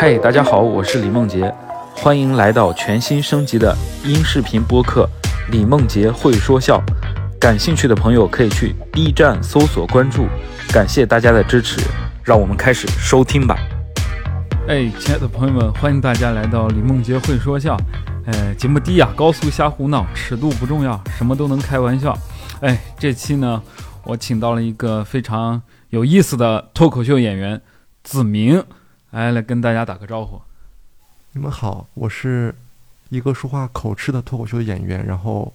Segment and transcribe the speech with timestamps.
[0.00, 1.52] 嗨，大家好，我是李梦洁，
[1.96, 5.08] 欢迎来到全新升级的音视频播客
[5.50, 6.78] 《李梦洁会说笑》。
[7.40, 10.28] 感兴趣的朋友可以去 B 站搜索关注。
[10.72, 11.80] 感谢大家的支持，
[12.22, 13.58] 让我们开始收听吧。
[14.68, 17.76] 哎，亲爱的朋友们，欢迎大家来到李梦洁会说笑。
[18.26, 22.16] 呃，节目低呀，高速瞎胡闹，尺度不重要，什么都能开玩笑。
[22.60, 23.60] 哎，这期呢，
[24.04, 25.60] 我请到了一个非常
[25.90, 27.60] 有意思的脱口秀演员
[28.04, 28.62] 子明，
[29.10, 30.40] 来来跟大家打个招呼。
[31.32, 32.54] 你们好，我是
[33.08, 35.54] 一个说话口吃的脱口秀演员，然后，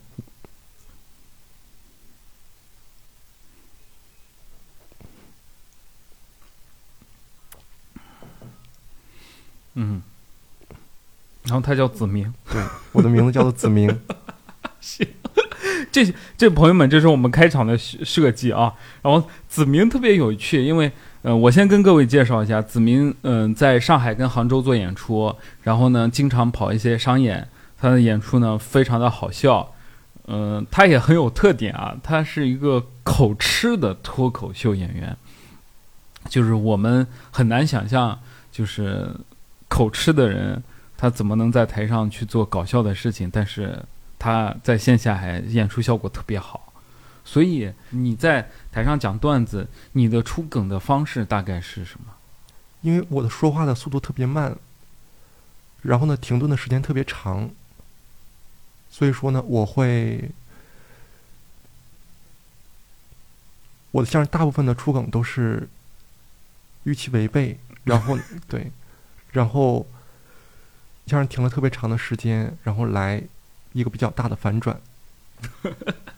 [9.76, 10.02] 嗯，
[11.44, 12.34] 然后他叫子明。
[12.52, 14.02] 对，我的名字叫做子明。
[14.82, 15.08] 行，
[15.92, 18.76] 这这朋友们，这是我们开场的设设计啊。
[19.02, 20.92] 然后子明特别有趣，因为
[21.24, 29.74] 呃，我先跟各位介绍一下，子明嗯、在上海跟杭州做演出，然后呢，经常跑一些商演，他的演出呢非常的好笑，
[30.28, 35.18] 嗯、他也很有特点啊，他是一个口吃的脱口秀演员，
[36.30, 38.20] 就是我们很难想象，
[38.52, 39.10] 就是
[39.68, 40.62] 口吃的人，
[40.96, 43.80] 他怎么能在台上去做搞笑的事情，但是。
[44.20, 46.72] 他在线下还演出效果特别好，
[47.26, 52.14] 所以你在台上讲段子，你的出梗的方式大概是什么？
[52.82, 54.58] 因为我的说话的速度特别慢，
[55.84, 57.50] 然后呢，停顿的时间特别长，
[58.90, 60.30] 所以说呢，我会
[63.92, 65.70] 我的相声大部分的出梗都是
[66.84, 68.70] 预期违背，然后对，
[69.32, 69.88] 然后
[71.08, 73.24] 相声停了特别长的时间，然后来
[73.72, 74.82] 一个比较大的反转。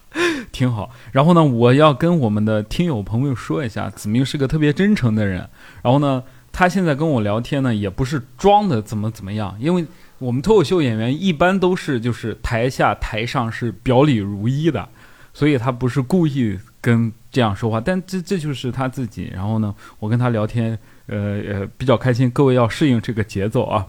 [0.56, 0.90] 挺好。
[1.12, 5.50] 然后呢，我要跟我们的听友朋友说一下，子明是个特别真诚的人。
[5.84, 9.86] 然后呢，他现在跟我聊天呢，也不是装的怎么怎么样，因为
[10.20, 14.88] 我们脱口秀演员一般都是就是台下台上是表里如一的，
[15.34, 19.30] 所以他不是故意跟这样说话，但这这就是他自己。
[19.36, 22.32] 然后呢，我跟他聊天，呃呃比较开心。
[22.32, 23.86] 各位要适应这个节奏啊，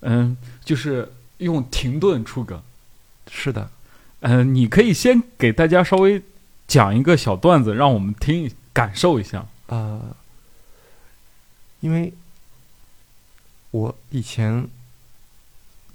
[0.00, 1.08] 嗯，就是
[1.38, 2.60] 用停顿出梗。
[3.30, 3.70] 是的，
[4.20, 6.22] 嗯、你可以先给大家稍微
[6.66, 9.46] 讲一个小段子，让我们听感受一下。
[9.66, 10.14] 呃，
[11.80, 12.12] 因为
[13.70, 14.68] 我以前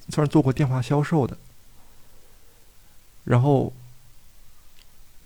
[0.10, 1.38] 算是做过电话销售的，
[3.26, 3.72] 然后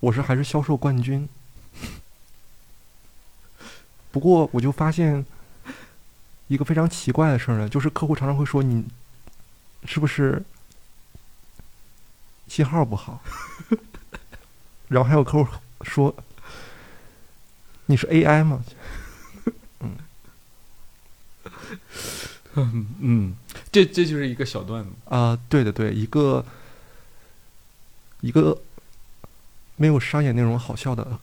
[0.00, 1.28] 我是还是销售冠军。
[4.12, 5.24] 不过我就发现
[6.48, 8.84] 一个非常奇怪的事儿呢，就是客户常常会说你
[9.84, 10.42] 是不是
[12.50, 13.22] 信号不好，
[14.88, 15.48] 然后还有客户
[15.82, 16.12] 说
[17.86, 18.64] 你是 AI 吗？
[19.78, 19.96] 嗯
[22.98, 23.36] 嗯，
[23.70, 24.90] 这这就是一个小段子。
[25.04, 26.44] 啊、对的对，一个
[28.20, 28.60] 一个
[29.76, 31.20] 没有商业内容好笑的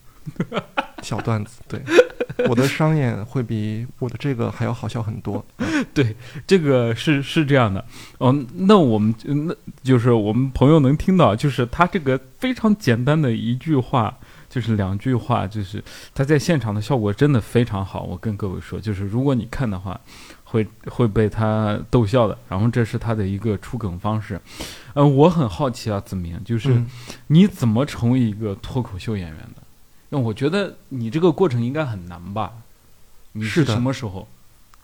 [1.07, 1.61] 小段子。
[1.67, 1.81] 对，
[2.49, 5.43] 我的商演会比我的这个还要好笑很多。
[5.93, 7.83] 对这个是是这样的，
[8.17, 14.17] 哦，那我们那就是我们朋友能听到，就是他这个非常简单的一句话，
[14.49, 18.03] 就是两句话，就是他在现场的效果真的非常好。
[18.03, 19.99] 我跟各位说，就是如果你看的话，
[20.43, 22.37] 会会被他逗笑的。
[22.49, 24.39] 然后这是他的一个出梗方式。
[24.93, 26.87] 呃，我很好奇啊，子明，就是嗯
[27.27, 29.56] 你怎么成为一个脱口秀演员的？
[30.09, 32.53] 那我觉得你这个过程应该很难吧？
[33.33, 34.27] 你是的什么时候？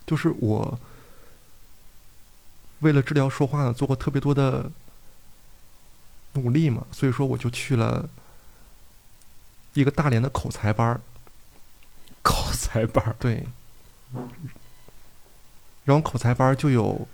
[0.05, 0.77] 就是我
[2.81, 4.69] 为了治疗说话呢，做过特别多的
[6.33, 8.09] 努力嘛，所以说我就去了
[9.73, 11.01] 一个大连的口才班儿。
[12.21, 13.15] 口才班儿？
[13.19, 13.47] 对，
[15.85, 17.07] 然后口才班儿就有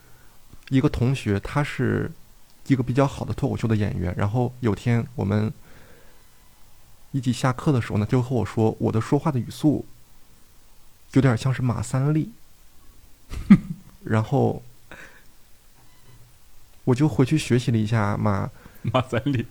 [0.70, 2.12] 一个同学，他是
[2.68, 4.14] 一个比较好的脱口秀的演员。
[4.18, 5.54] 然后有天我们
[7.12, 9.86] 一起下课的时候呢，就和我说，我的说话的语速
[11.14, 12.32] 有点像是马三立。
[14.04, 14.64] 然后
[16.84, 18.50] 我就回去学习了一下马
[18.82, 19.46] 马三立。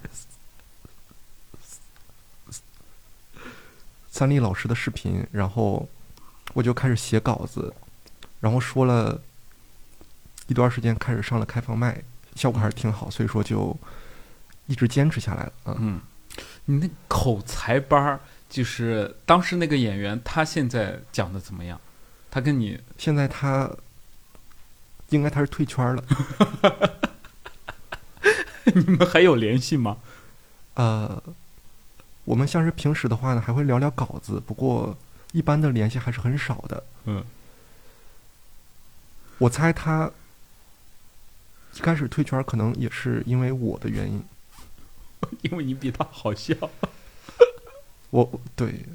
[4.11, 5.88] 三立老师的视频，然后
[6.54, 7.72] 我就开始写稿子，
[8.40, 9.20] 然后说了
[10.49, 12.02] 一段时间，开始上了开放麦，
[12.34, 13.76] 效果还是挺好，所以说就
[14.66, 15.52] 一直坚持下来了。
[15.66, 16.00] 嗯，嗯，
[16.70, 21.81] 你那口才班儿，就是当时那个演员，他现在讲的怎么样？
[22.31, 23.70] 他跟你现在他
[25.09, 26.05] 应该他是退圈了，
[28.75, 29.97] 你们还有联系吗？
[30.75, 31.23] 呃，
[32.26, 34.94] 我们像是平时的话呢，还会聊聊稿子，不过
[35.32, 36.85] 一般的联系还是很少的。
[37.06, 37.25] 嗯，
[39.38, 40.12] 我猜他
[41.73, 44.23] 一开始退圈，可能也是因为我的原因。
[45.43, 46.55] 因为你比他好笑。
[48.11, 48.87] 我对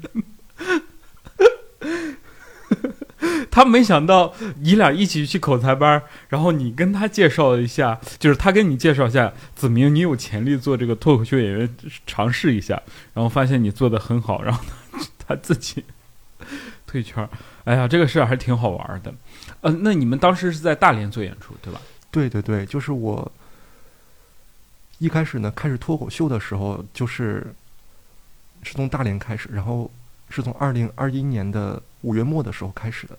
[3.50, 11.76] 他没想到你俩一起去口才班，然后你跟他介绍一下，就是他跟你介绍一下子明，你有潜力做这个脱口秀演员，
[12.06, 12.82] 尝试一下，
[13.14, 14.98] 然后发现你做的很好，然后他
[15.28, 15.84] 他自己
[16.86, 17.30] 退圈儿。
[17.64, 19.14] 哎呀，这个事儿还挺好玩的。
[19.60, 21.80] 呃，那你们当时是在大连做演出对吧？
[22.10, 23.30] 对对对，就是我
[24.98, 27.54] 一开始呢，开始脱口秀的时候，就是
[28.62, 29.90] 是从大连开始，然后
[30.28, 33.18] 是从二零二一年的五月末的时候开始的。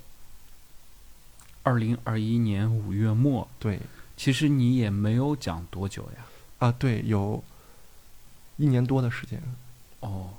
[1.63, 3.79] 二零二一年五月末，对
[4.15, 6.25] 其实你也没有讲多久呀。
[6.59, 7.43] 啊，对，有
[8.57, 9.41] 一年多的时间。
[9.99, 10.29] 哦，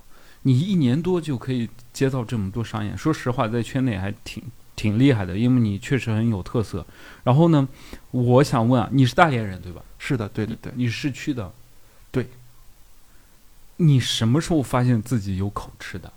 [0.42, 4.42] 你一年多就可以接到这么多商演，说实话，在圈内还挺
[4.76, 6.86] 挺厉害的，因为你确实很有特色。
[7.24, 7.68] 然后呢，
[8.12, 9.82] 我想问啊，你是大连人对吧？
[10.06, 11.52] 是的，对对对，你是市区的。
[12.12, 12.28] 对。
[13.78, 16.12] 你什么时候发现自己有口吃的？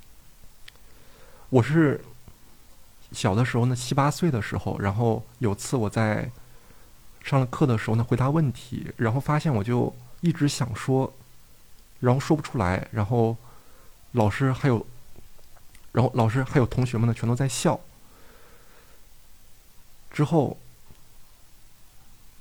[1.49, 1.99] 我是
[3.11, 6.31] 小的时候呢，七八岁的时候，然后有次我在
[7.23, 11.11] 上了课的时候呢，回答问题，然后发现我就一直想说，
[11.99, 13.35] 然后说不出来，然后
[14.11, 14.85] 老师还有，
[15.91, 17.79] 然后老师还有同学们呢，全都在笑。
[20.11, 20.57] 之后，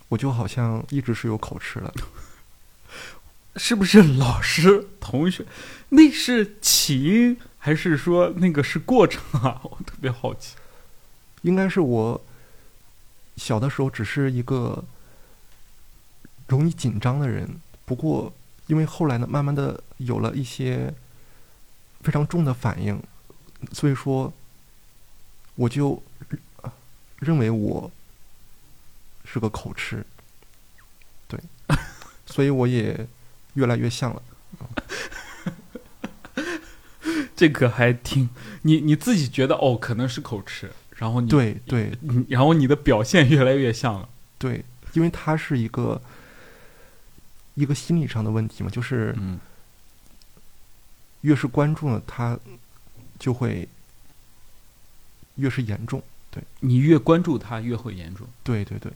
[0.09, 1.93] 我就好像一直是有口吃了。
[3.57, 5.45] 是不是老师、同学？
[5.89, 9.61] 那是起因，还是说那个是过程啊？
[9.65, 10.55] 我特别好奇。
[11.43, 12.21] 应该是我
[13.37, 14.85] 小的时候只是一个
[16.47, 17.49] 容易紧张的人，
[17.85, 18.33] 不过
[18.67, 20.93] 因为后来呢，慢慢的有了一些
[22.01, 23.03] 非常重的反应，
[23.73, 24.33] 所以说
[25.57, 26.01] 我就
[26.63, 26.73] 呃
[27.19, 27.91] 认为我
[29.31, 30.05] 是个口吃，
[31.27, 31.39] 对，
[32.25, 33.07] 所以我也
[33.55, 34.23] 越来越像了。
[37.37, 38.29] 这个还挺
[38.63, 41.93] 你你自己觉得哦，可能是口吃，然后你对对，
[42.29, 44.09] 然后你的表现越来越像了。
[44.39, 44.65] 对，
[44.95, 46.01] 因为它是一个
[47.55, 49.39] 一个心理上的问题嘛，就是嗯，
[51.21, 52.39] 越是关注了，它
[53.19, 53.69] 就会
[55.37, 56.03] 越是严重。
[56.31, 58.27] 对你越关注他，越会严重。
[58.43, 58.93] 对对对，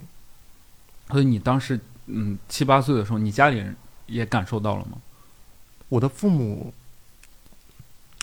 [1.12, 3.76] 所以你当时嗯七八岁的时候，你家里人
[4.06, 4.98] 也感受到了吗？
[5.90, 6.72] 我的父母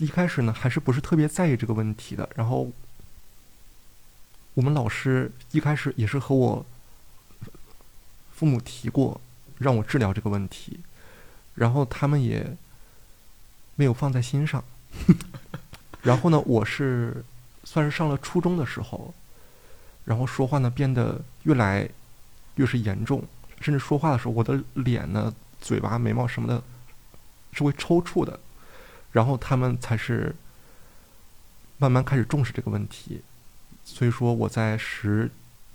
[0.00, 2.28] 一开始呢，还是不是特别在意这个问题的。
[2.34, 2.68] 然后
[4.54, 6.66] 我们老师一开始也是和我
[8.32, 9.20] 父母提过，
[9.58, 10.80] 让我治疗这个问题，
[11.54, 12.56] 然后他们也
[13.76, 14.64] 没有放在心上。
[16.02, 17.24] 然后呢，我是
[17.62, 19.14] 算是上了初中的时候，
[20.06, 21.88] 然后说话呢变得越来
[22.60, 23.24] 越是严重，
[23.58, 26.62] 甚至说话的时候，我的脸呢、嘴巴、眉毛什么的
[27.54, 28.38] 是会抽搐的。
[29.12, 30.36] 然后他们才是
[31.78, 33.22] 慢慢开始重视这个问题。
[33.82, 35.30] 所以说我在十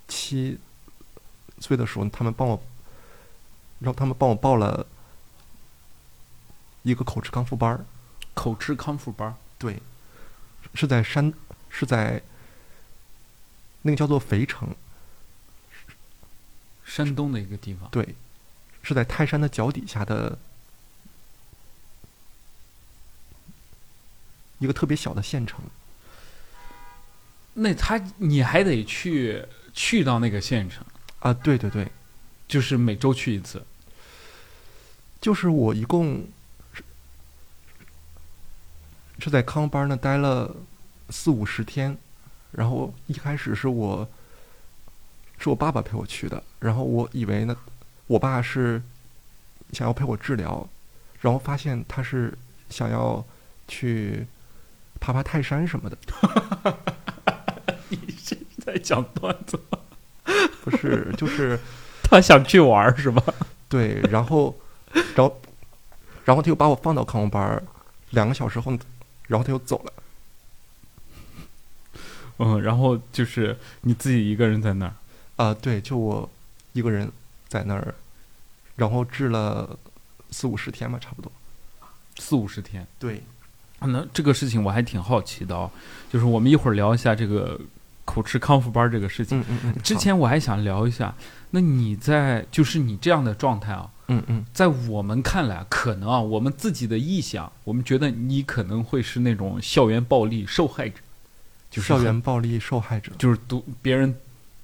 [0.07, 0.59] 七
[1.57, 2.61] 岁的时候，他们帮我，
[3.79, 4.85] 然后他们帮我报了
[6.83, 7.83] 一个口吃康复班儿。
[8.35, 9.81] 口吃康复班儿，对，
[10.75, 11.33] 是在山，
[11.69, 12.21] 是在
[13.81, 14.75] 那个叫做肥城，
[16.95, 17.89] 山东的一个地方。
[17.91, 18.15] 对，
[18.81, 20.37] 是在泰山的脚底下的
[24.59, 25.59] 一个特别小的县城。
[27.55, 30.85] 那他你还得去去到那个县城，
[31.19, 31.91] 啊，对对对，
[32.47, 33.61] 就是每周去一次。
[35.19, 36.25] 就是我一共
[36.73, 36.81] 是
[39.19, 40.55] 是在康班呢待了
[41.09, 41.97] 四五十天，
[42.51, 44.07] 然后一开始是我
[45.37, 47.55] 是我爸爸陪我去的，然后我以为呢，
[48.07, 48.81] 我爸是
[49.73, 50.67] 想要陪我治疗，
[51.21, 52.33] 然后发现他是
[52.69, 53.23] 想要
[53.67, 54.25] 去
[54.99, 55.97] 爬爬泰山什么的，
[57.89, 59.79] 你是在讲段子吗？
[60.63, 61.59] 不是，就是
[62.01, 63.21] 他想去玩儿是吧？
[63.69, 64.55] 对，然后，
[65.15, 65.41] 然后，
[66.23, 67.63] 然后他又把我放到康复班儿，
[68.11, 68.71] 两个小时后，
[69.27, 69.93] 然后他又走了。
[72.39, 74.93] 嗯，然后就是你自己一个人在那儿。
[75.37, 76.29] 啊、对，就我
[76.73, 77.11] 一个人
[77.47, 77.93] 在那儿，
[78.75, 79.77] 然后治了
[80.31, 81.31] 四五十天吧，差不多。
[82.17, 82.85] 四五十天。
[82.97, 83.21] 对，
[83.79, 85.69] 啊那这个事情我还挺好奇的哦，
[86.11, 87.59] 就是我们一会儿聊一下这个
[88.05, 89.39] 口吃康复班这个事情。
[89.41, 89.81] 嗯嗯嗯。
[89.83, 91.13] 之前我还想聊一下，
[91.51, 101.01] 那你在就是你这样的状态啊，嗯嗯在我们看来，可能啊，我们自己的臆想，我们觉得你可能会是那种校园暴力受害者，
[101.69, 103.11] 就是校园暴力受害者。
[103.17, 104.17] 就是毒别人就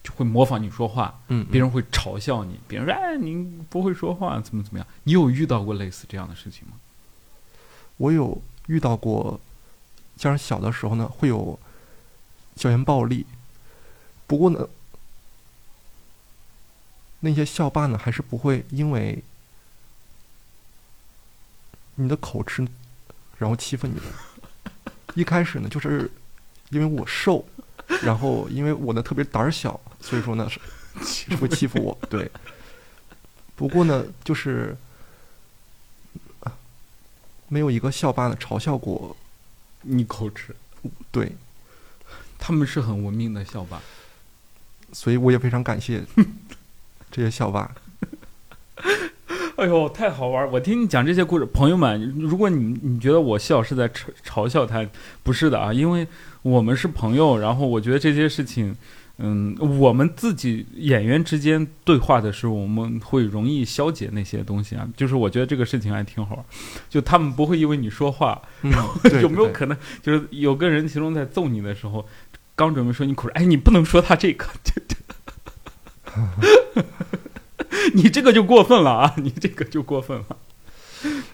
[0.10, 4.88] 会模仿你说话，嗯，别人会嘲笑你，别人说哎你不会说话，怎么怎么样？
[5.04, 6.74] 你有遇到过类似这样的事情吗？
[7.98, 9.40] 我有遇到过，
[10.18, 11.60] 像是小的时候呢，会有
[12.56, 13.26] 校园暴力，
[14.26, 14.68] 不过呢，
[17.20, 19.24] 那些校霸呢，还是不会因为
[21.96, 22.68] 你的口吃，
[23.38, 24.02] 然后欺负你的。
[25.14, 26.10] 一开始呢，就是
[26.70, 27.46] 因为我瘦，
[28.02, 30.60] 然后因为我呢特别胆儿小，所以说呢是
[31.04, 31.98] 是会欺负我。
[32.10, 32.30] 对，
[33.56, 34.76] 不过呢，就是
[36.42, 36.52] 啊
[37.48, 39.16] 没有一个校霸呢嘲笑过。
[39.84, 40.56] 你口吃，
[41.10, 41.36] 对，
[42.38, 43.82] 他们是很文明的校霸。
[44.94, 46.04] 所以我也非常感谢
[47.10, 47.74] 这些校霸。
[49.56, 50.50] 哎呦，太好玩儿！
[50.50, 54.88] 我听你讲这些故事，朋友们，如果你你觉得我笑是在嘲嘲笑他，
[55.24, 56.08] 不是的啊，因为
[56.44, 58.76] 我们是朋友，然后我觉得这些事情，
[59.18, 64.88] 嗯，我们自己演员之间对话的时候，我们会容易消解那些东西啊。
[64.98, 66.46] 就是我觉得这个事情还挺好玩，
[66.90, 68.72] 就他们不会因为你说话，嗯，
[69.04, 72.08] 对有没有可能就是有个人其中在揍你的时候，
[72.56, 74.48] 刚准备说你口吃，哎，你不能说他这个，
[77.94, 79.14] 你这个就过分了啊！
[79.18, 80.38] 你这个就过分了。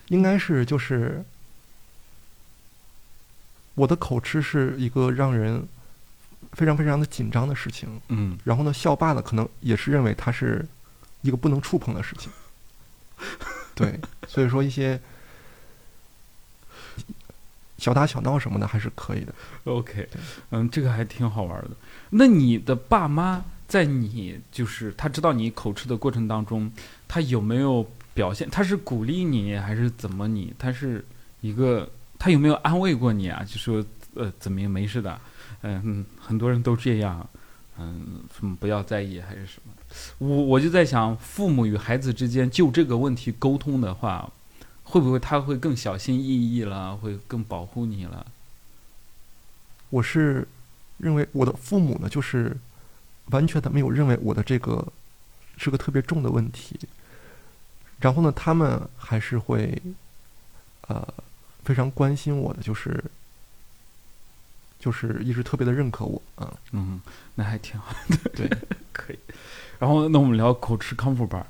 [0.09, 1.23] 应该是就是
[3.75, 5.67] 我的口吃是一个让人
[6.53, 7.89] 非常非常的紧张的事情。
[8.09, 10.65] 嗯，然后呢，校霸呢可能也是认为它是
[11.21, 12.31] 一个不能触碰的事情。
[13.75, 14.99] 对，所以说一些
[17.77, 19.33] 小打小闹什么的还是可以的。
[19.65, 20.07] OK，
[20.49, 21.71] 嗯，这个还挺好玩的。
[22.09, 26.71] 那你的爸妈在你就是他知道你口吃的过程当中，
[27.07, 28.49] 他有没有表现？
[28.49, 30.53] 他是鼓励你还是怎么你？
[30.57, 31.05] 他是
[31.41, 31.87] 一个
[32.17, 33.43] 他有没有安慰过你啊？
[33.43, 33.85] 就说
[34.15, 35.19] 呃，怎么样没事的，
[35.61, 37.27] 嗯、很多人都这样，
[37.77, 39.73] 嗯，什么不要在意还是什么？
[40.17, 44.31] 我我就在想，父母与孩子之间就这个问题沟通的话，
[44.83, 48.25] 会不会他会更小心翼翼了，会更保护你了？
[49.89, 50.47] 我是
[50.97, 52.57] 认为我的父母呢，就是
[53.27, 54.85] 完全的没有认为我的这个
[55.57, 56.79] 是个特别重的问题，
[57.99, 59.81] 然后呢，他们还是会
[60.87, 61.07] 呃
[61.63, 63.03] 非常关心我的，就是
[64.87, 67.01] 就是一直特别的认可我啊，嗯，
[67.35, 68.17] 那还挺好的。
[68.33, 68.49] 对，
[68.93, 69.19] 可以。
[69.79, 71.45] 然后，那我们聊口吃康复班儿，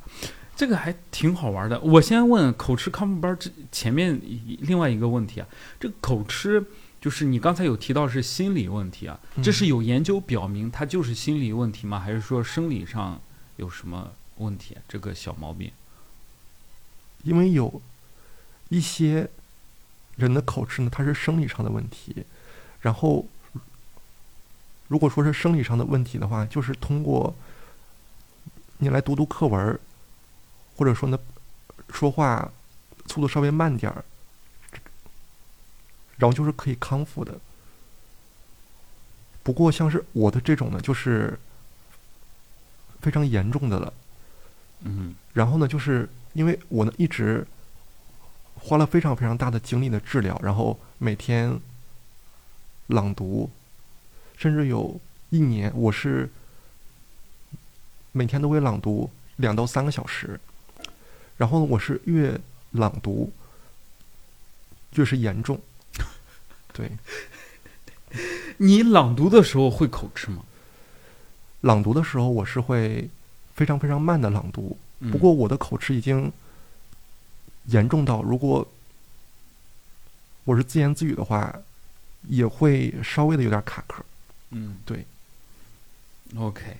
[0.56, 1.80] 这个还挺好玩的。
[1.82, 5.48] 我先问口吃康复班儿之前面一另外一个问题啊，
[5.80, 6.66] 这个口吃
[7.00, 12.00] 就是你刚才有提到是心理问题啊，这是有研究表明它就是心理问题吗？
[12.00, 13.22] 还是说生理上
[13.58, 14.82] 有什么问题啊？
[14.88, 15.72] 这个小毛病？
[17.22, 17.80] 因为有
[18.70, 19.30] 一些
[20.16, 22.26] 人的口吃呢，它是生理上的问题，
[22.88, 23.26] 然后
[24.88, 27.36] 如果说是生理上的问题的话，就是通过
[28.78, 29.78] 你来读读课文儿，
[30.78, 31.20] 或者说呢
[31.90, 32.50] 说话
[33.08, 34.06] 速度稍微慢点儿，
[36.16, 37.38] 然后就是可以康复的。
[39.44, 41.38] 不过像是我的这种呢，就是
[43.02, 43.94] 非常严重的了。
[44.80, 47.46] 嗯然后呢，就是因为我呢一直
[48.56, 51.60] 花了非常非常大的精力的治疗，然后每天
[52.88, 53.50] 朗读，
[54.38, 56.30] 甚至有一年我是
[58.12, 60.40] 每天都会朗读两到三个小时，
[61.38, 62.40] 然后呢，我是越
[62.72, 63.32] 朗读
[64.94, 65.60] 越是严重，
[66.74, 66.90] 对，
[68.58, 70.44] 你朗读的时候会口吃吗？
[71.62, 73.10] 朗读的时候我是会
[73.54, 75.12] 非常非常慢的朗读，嗯。
[75.12, 76.32] 不过我的口吃已经
[77.66, 78.66] 严重到，如果
[80.46, 81.54] 我是自言自语的话，
[82.28, 84.04] 也会稍微的有点卡壳。
[84.52, 85.06] 嗯，对。
[86.36, 86.78] OK，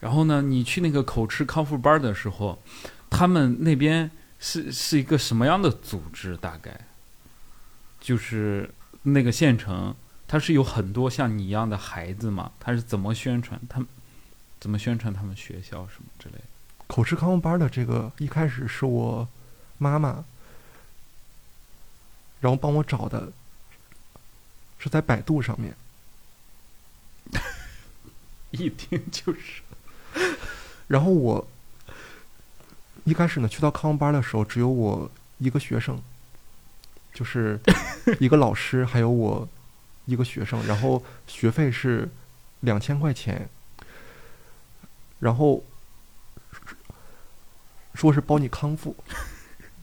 [0.00, 2.62] 然后呢，你去那个口吃康复班的时候，
[3.10, 6.36] 他们那边是是一个什么样的组织？
[6.36, 6.80] 大概
[8.00, 8.70] 就是
[9.02, 9.94] 那个县城，
[10.28, 12.52] 它是有很多像你一样的孩子嘛？
[12.60, 13.60] 他是怎么宣传？
[13.68, 13.88] 他们
[14.60, 16.44] 怎么宣传他们学校什么之类的？
[16.86, 19.26] 口吃康复班的这个一开始是我
[19.78, 20.24] 妈妈，
[22.40, 23.32] 然后帮我找的，
[24.84, 25.74] 是在百度上面。
[28.52, 29.62] 一听就是，
[30.86, 31.48] 然后我
[33.04, 35.98] 一开始呢去到康复班的时候，只有我一个学生，
[37.14, 37.58] 就是
[38.20, 39.48] 一个老师，还有我
[40.04, 42.08] 一个学生，然后学费是
[42.60, 43.48] 两千块钱，
[45.18, 45.64] 然后
[47.94, 48.94] 说是包你康复，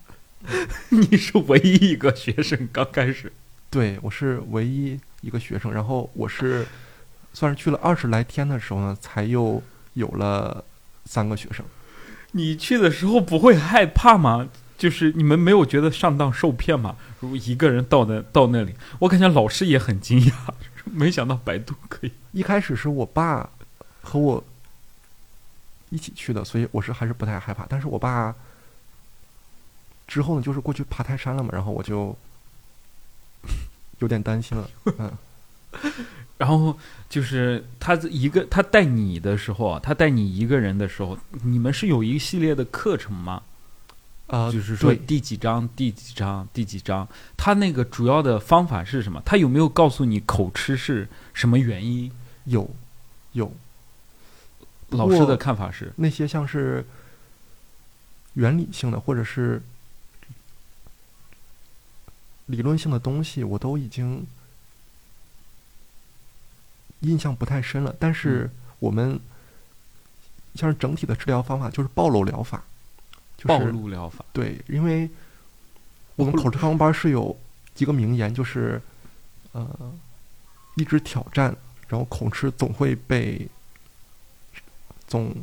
[0.89, 3.34] 你是唯一一个学生，刚开始。
[3.72, 6.68] 对我是唯一一个学生，然后我是
[7.34, 9.63] 算是去了二十来天的时候呢，才又
[9.94, 10.63] 有了
[11.06, 11.66] 三个学生。
[12.34, 14.48] 你去的时候不会害怕吗？
[14.78, 16.96] 就是你们没有觉得上当受骗吗？
[17.20, 20.34] 如果一个人到那到那里，我感觉老师也很惊讶，
[20.86, 22.12] 没想到百度可以。
[22.32, 23.50] 一开始是我爸
[24.01, 24.44] 和我
[25.90, 27.66] 一起去的，所以我是还是不太害怕。
[27.70, 28.36] 但是我爸
[30.08, 32.18] 之后呢，就是过去爬泰山了嘛，然后我就
[34.01, 34.70] 有点担心了。
[35.00, 35.12] 嗯，
[36.38, 36.77] 然后
[37.10, 43.41] 就是他一个他带你的时候啊，他带你一个人的时候，你们是有一系列的课程吗？
[44.27, 47.05] 啊、就是说第几章、第几章、第几章，
[47.36, 49.22] 他那个主要的方法是什么？
[49.25, 52.10] 他有没有告诉你口吃是什么原因？
[52.46, 52.74] 有
[53.34, 53.53] 有
[54.89, 56.86] 老师的看法是，那些像是
[58.36, 59.62] 原理性的或者是
[62.51, 64.27] 理论性的东西，我都已经
[67.00, 67.96] 印象不太深了。
[67.98, 69.20] 但是我们
[70.55, 72.63] 像是整体的治疗方法就是暴露疗法，
[73.38, 74.25] 就是暴露疗法。
[74.34, 75.10] 对，因为
[76.17, 77.36] 我们口吃康复班是有
[77.74, 78.81] 几个名言，就是
[79.53, 79.93] 呃，
[80.75, 81.55] 一直挑战，
[81.88, 83.48] 然后口吃总会被
[85.08, 85.34] 总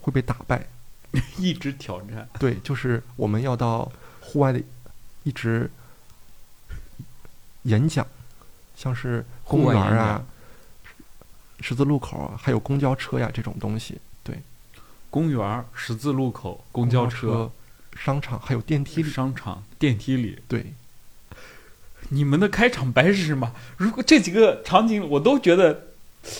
[0.00, 0.66] 会被打败。
[1.38, 2.28] 一直挑战。
[2.38, 3.90] 对，就是我们要到
[4.20, 4.60] 户外的
[5.26, 5.68] 一直
[7.64, 8.06] 演讲，
[8.76, 10.24] 像是公园啊、
[11.58, 13.98] 十字路口啊，还有公交车呀这种东西。
[14.22, 14.40] 对，
[15.10, 17.50] 公园、十字路口、公公交车、
[17.96, 19.10] 商场还有电梯里。
[19.10, 20.38] 商场、电梯里。
[20.46, 20.72] 对，
[22.10, 23.52] 你们的开场白是什么？
[23.76, 25.88] 如果这几个场景我都觉得，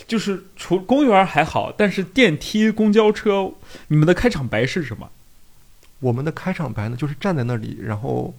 [0.06, 3.52] 就是除公园还好，但是电梯、公交车，
[3.88, 5.10] 你们的开场白是什么？
[5.98, 8.32] 我们的开场白呢，就是站在那里，然后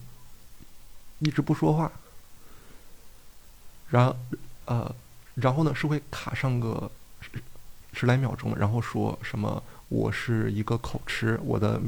[1.20, 1.92] 一直不说话，
[3.90, 4.16] 然
[4.66, 4.96] 呃，
[5.36, 7.30] 然后呢是会卡上个十
[7.94, 11.82] 十来秒钟，然后说什么我是一个口吃，我的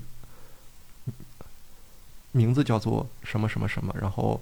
[2.32, 4.42] 名字叫做什么什么什么，然后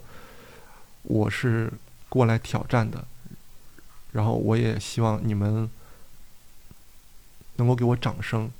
[1.03, 1.71] 我是
[2.09, 3.05] 过来挑战的，
[4.11, 5.69] 然后我也希望你们
[7.55, 8.51] 能够给我掌声，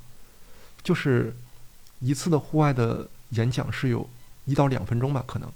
[0.84, 1.36] 就是。
[2.00, 4.08] 一次的户外的演讲是有
[4.46, 5.52] 一到两分钟吧，可能。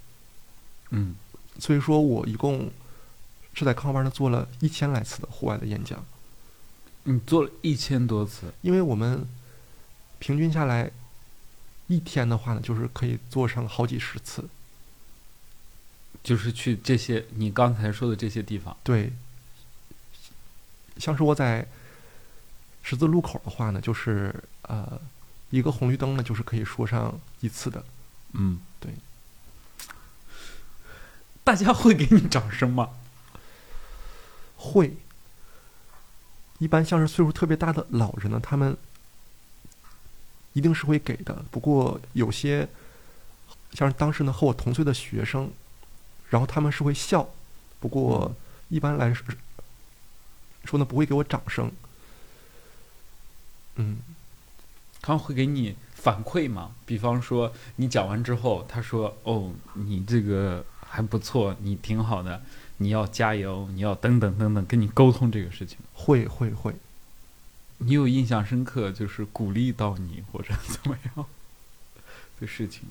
[0.91, 1.15] 嗯，
[1.60, 2.71] 所以说我一共
[3.54, 6.06] 是在康巴呢做了一千来次的户外的演讲，
[7.04, 9.27] 你做了一千多次，因为我们
[10.19, 10.91] 平均下来
[11.88, 14.47] 一天的话呢，就是可以做上好几十次。
[16.23, 18.77] 就是去这些你刚才说的这些地方。
[18.84, 19.12] 对，
[20.97, 21.67] 像是我在
[22.84, 25.01] 十字路口的话呢，就是呃
[25.49, 27.84] 一个红绿灯呢，就是可以说上一次的。
[28.34, 28.71] 嗯，对。
[31.52, 32.92] 大家会给你掌声吗？
[34.56, 34.96] 会。
[36.60, 38.78] 一般像是岁数特别大的老人呢，他们
[40.54, 41.44] 一定是会给的。
[41.52, 42.70] 不过有些
[43.74, 45.52] 像是当时呢和我同岁的学生，
[46.30, 47.28] 然后他们是会笑，
[47.82, 48.34] 不过
[48.70, 49.26] 一般来说
[50.64, 51.70] 说呢不会给我掌声。
[53.76, 53.98] 嗯，
[55.02, 56.76] 他们会给你反馈吗？
[56.86, 62.43] 比方说你讲完之后，他说：“哦，你这个还不错，你挺好的，
[62.77, 65.77] 你要加油，你要等等等等，跟你沟通这个事情。
[65.93, 66.75] 会会会。
[67.77, 71.25] 你有印象深刻，就是鼓励到你或者怎么样
[72.41, 72.84] 的事情？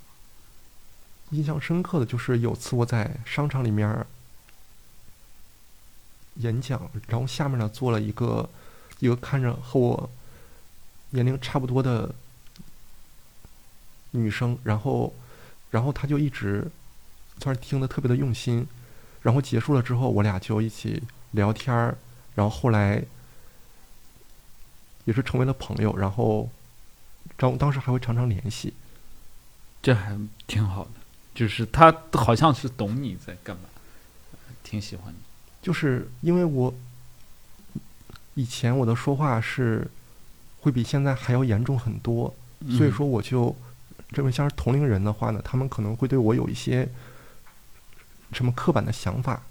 [1.33, 4.07] 印象深刻的就是有次我在商场里面
[6.37, 8.49] 演讲，然后下面呢坐了一个
[9.01, 10.11] 一个看着和我
[11.11, 12.15] 年龄差不多的
[14.13, 15.15] 女生，然后
[15.71, 16.71] 然后她就一直
[17.41, 18.67] 算是听得特别的用心，
[19.23, 21.97] 然后结束了之后，我俩就一起聊天儿，
[22.35, 23.03] 然后后来
[25.07, 26.49] 也是成为了朋友，然后
[27.37, 28.75] 当当时还会常常联系。
[29.83, 30.15] 这还
[30.47, 30.91] 挺好的，
[31.35, 33.63] 就是他好像是懂你在干嘛，
[34.63, 35.19] 挺喜欢你。
[35.63, 36.73] 就是因为我
[38.35, 39.91] 以前我的说话是
[40.61, 42.35] 会比现在还要严重很多，
[42.77, 43.57] 所以说我就
[44.11, 46.87] 认为像是同龄人的话呢，他们可能会对我有一些
[48.33, 49.43] 什么刻板的想法，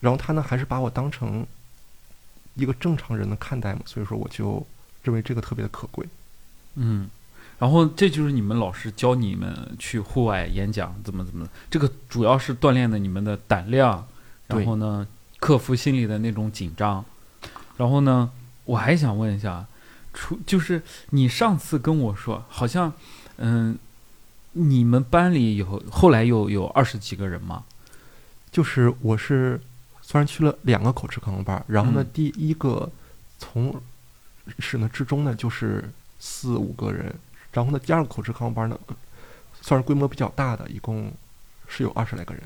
[0.00, 1.46] 然后他呢还是把我当成
[2.54, 4.66] 一个正常人的看待嘛，所以说我就
[5.02, 6.06] 认为这个特别的可贵。
[6.74, 7.08] 嗯，
[7.58, 14.06] 然后这就是你们老师教你们去户外演讲怎么怎么，这个主要是锻炼的你们的胆量，
[14.46, 15.06] 然后呢，
[15.38, 17.04] 克服心里的那种紧张。
[17.76, 18.30] 然后呢，
[18.64, 19.66] 我还想问一下，
[20.12, 22.92] 除就是你上次跟我说，好像
[23.38, 23.78] 嗯，
[24.52, 27.64] 你们班里有后来有有二十几个人吗？
[28.50, 29.60] 就是我是
[30.02, 32.90] 虽然去了两个口吃康复班，然后呢嗯，第一个
[33.38, 33.80] 从
[34.58, 37.14] 始呢至终呢就是四五个人，
[37.52, 38.76] 然后呢第二个口吃康复班呢，
[39.62, 41.12] 算是规模比较大的，一共
[41.68, 42.42] 是有二十来个人。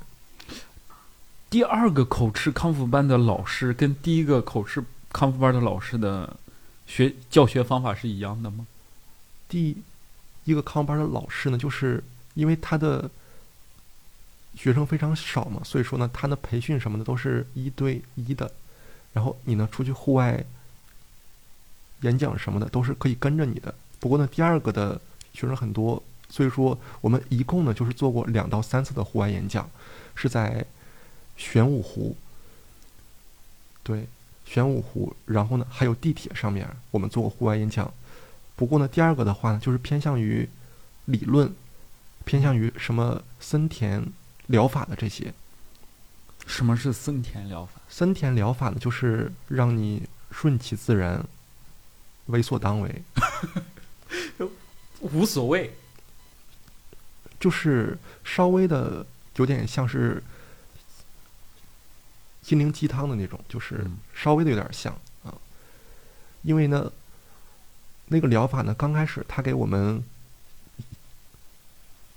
[1.49, 6.37] 第二个口吃康复班的老师跟第一个口吃康复班的老师的
[6.87, 8.67] 学教学方法是一样的吗？
[9.49, 9.77] 第
[10.45, 12.03] 一个康班的老师呢，就是
[12.35, 13.11] 因为他的
[14.55, 18.51] 学生非常少嘛，所以说呢，他的培训什么的都是一对一的，
[19.13, 20.45] 然后你呢出去户外
[22.03, 23.75] 演讲什么的都是可以跟着你的。
[23.99, 25.01] 不过呢，第二个的
[25.33, 29.69] 学生很多，所以说我们一共呢就是做过两到三次的户外演讲，
[30.15, 30.65] 是在
[31.37, 32.15] 玄武湖，
[33.83, 34.07] 对，
[34.45, 37.91] 玄武湖，然后呢还有地铁上面我们做过户外演讲。
[38.57, 40.49] 不过呢，第二个的话呢，就是偏向于
[41.07, 41.53] 理论，
[42.25, 44.05] 偏向于什么森田
[44.47, 45.33] 疗法的这些。
[46.47, 47.81] 什么是森田疗法？
[47.89, 51.25] 森田疗法呢，就是让你顺其自然，
[52.27, 53.03] 为所当为，
[55.01, 55.75] 无所谓。
[57.41, 59.05] 就是稍微的
[59.37, 60.23] 有点像是
[62.43, 64.93] 心灵鸡汤的那种，就是嗯稍微的有点像
[65.25, 65.35] 啊。
[66.43, 66.93] 因为呢，
[68.15, 70.01] 那个疗法呢，刚开始他给我们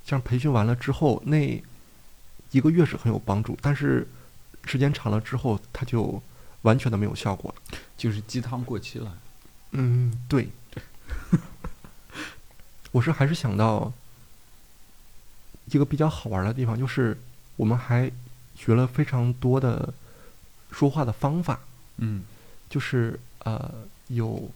[0.06, 1.60] 像培训完了之后，那
[2.52, 4.08] 一个月是很有帮助，但是
[4.64, 6.22] 时间长了之后，它就
[6.62, 7.80] 完全的没有效果了。
[7.98, 9.18] 就是鸡汤过期了。
[9.72, 10.48] 嗯，对。
[12.92, 13.92] 我是还是想到
[15.66, 17.18] 一个比较好玩的地方，就是
[17.56, 18.12] 我们还
[18.56, 19.92] 学了非常多的
[20.72, 21.60] 说话的方法，
[21.98, 22.24] 嗯
[22.70, 23.74] 就是呃
[24.10, 24.50] 有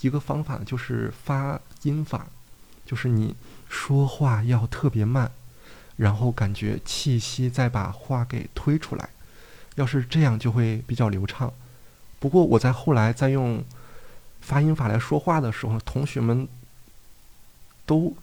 [0.00, 2.26] 一个方法就是发音法，
[2.86, 3.34] 就是你
[3.68, 5.30] 说话要特别慢，
[5.96, 9.08] 然后感觉气息再把话给推出来，
[9.74, 11.52] 要是这样就会比较流畅。
[12.20, 13.64] 不过我在后来在用
[14.40, 16.46] 发音法来说话的时候，同学们
[17.84, 18.14] 都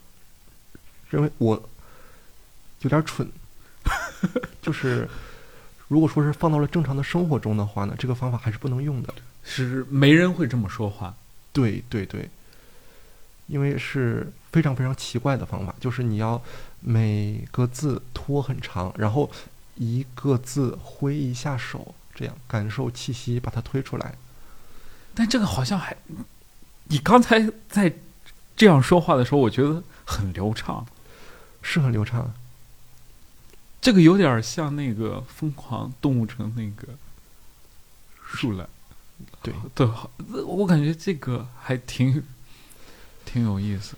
[1.09, 1.69] 认为我
[2.81, 3.29] 有点蠢，
[4.61, 5.09] 就是
[5.87, 9.13] 如果说是放到了正常的生活中的话呢，这个方法还是不能用的。
[9.43, 11.15] 是没人会这么说话。
[11.55, 12.29] 对对对，
[13.47, 16.43] 因为是非常非常奇怪的方法，就是你要
[16.81, 19.31] 每个字拖很长，然后
[19.75, 24.15] 一个字挥一下手，这样感受气息把它推出来。
[25.13, 25.95] 但这个好像还，
[26.89, 27.93] 你刚才在
[28.55, 30.85] 这样说话的时候，我觉得很流畅。
[31.67, 32.31] 是很流畅，
[33.81, 36.93] 这个有点像那个《疯狂动物城》那个
[38.23, 38.69] 树懒。
[39.45, 40.09] 对对，好
[40.45, 42.23] 我感觉这个还挺
[43.25, 43.95] 挺有意思。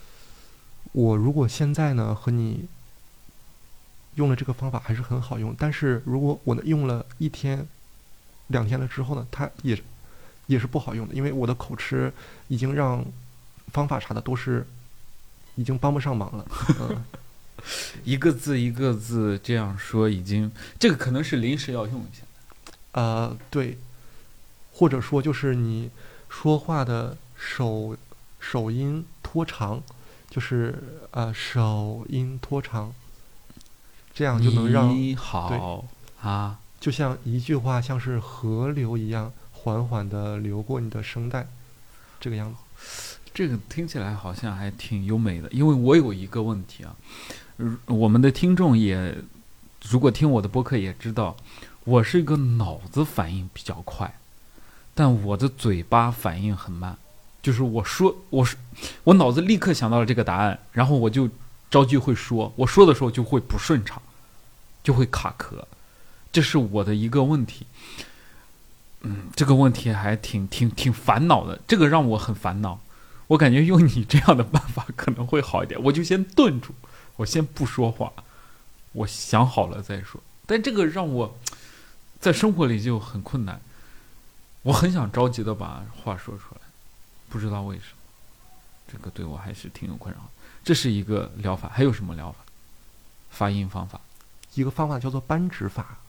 [0.92, 2.66] 我如果现在呢和你
[4.16, 7.68] 用了这个方法还是很好用，但是如果我呢用了一天、
[8.48, 9.80] 两天了之后呢，它也
[10.48, 12.12] 也是不好用的，因为我的口吃
[12.48, 13.06] 已经让
[13.68, 14.66] 方法啥的都是
[15.56, 16.46] 已经帮不上忙了。
[16.82, 17.04] 嗯，
[18.04, 22.24] 一个字一个字这样说，已经这个可能是临时要用一下。
[22.94, 23.78] 呃，对，
[24.78, 25.90] 或者说就是你
[26.30, 27.98] 说话的手
[28.40, 29.82] 手音拖长，
[30.30, 32.94] 就是呃手音拖长，
[34.14, 35.84] 这样就能让你好
[36.22, 41.48] 啊，就像一句话像是河流一样缓缓的流过你的声带，
[42.20, 43.18] 这个样子。
[43.34, 45.50] 这个听起来好像还挺优美的。
[45.50, 46.96] 因为我有一个问题啊，
[47.58, 49.18] 呃我们的听众也
[49.90, 51.36] 如果听我的播客也知道，
[51.84, 54.14] 我是一个脑子反应比较快，
[54.98, 56.98] 但我的嘴巴反应很慢。
[57.40, 58.58] 就是我说，我是
[59.04, 61.30] 我脑子立刻想到了这个答案，然后我就
[61.70, 64.02] 着急会说，我说的时候就会不顺畅，
[64.84, 65.68] 就会卡壳，
[66.32, 67.68] 这是我的一个问题。
[69.02, 72.82] 嗯，这个问题还挺挺挺烦恼的，这个让我很烦恼。
[73.28, 76.74] 我感觉用你这样的办法可能会好一点，我就先顿住，
[77.18, 78.12] 我先不说话，
[78.94, 80.20] 我想好了再说。
[80.46, 81.38] 但这个让我
[82.20, 83.62] 在生活里就很困难，
[84.64, 86.62] 我很想着急的把话说出来，
[87.30, 87.98] 不知道为什么，
[88.92, 90.30] 这个对我还是挺有困扰的。
[90.64, 92.40] 这是一个疗法，还有什么疗法？
[93.30, 94.02] 发音方法，
[94.56, 96.00] 一个方法叫做扳指法，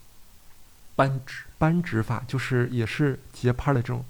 [0.96, 1.44] 扳指。
[1.58, 4.04] 扳指法就是也是节拍的这种，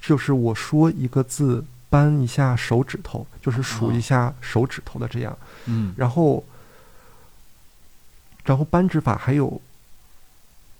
[0.00, 5.36] 就是我说一个字扳一下手指头，就是数一下手指头的这样。
[5.66, 6.44] 嗯，然后，
[8.44, 9.60] 然后扳指法还有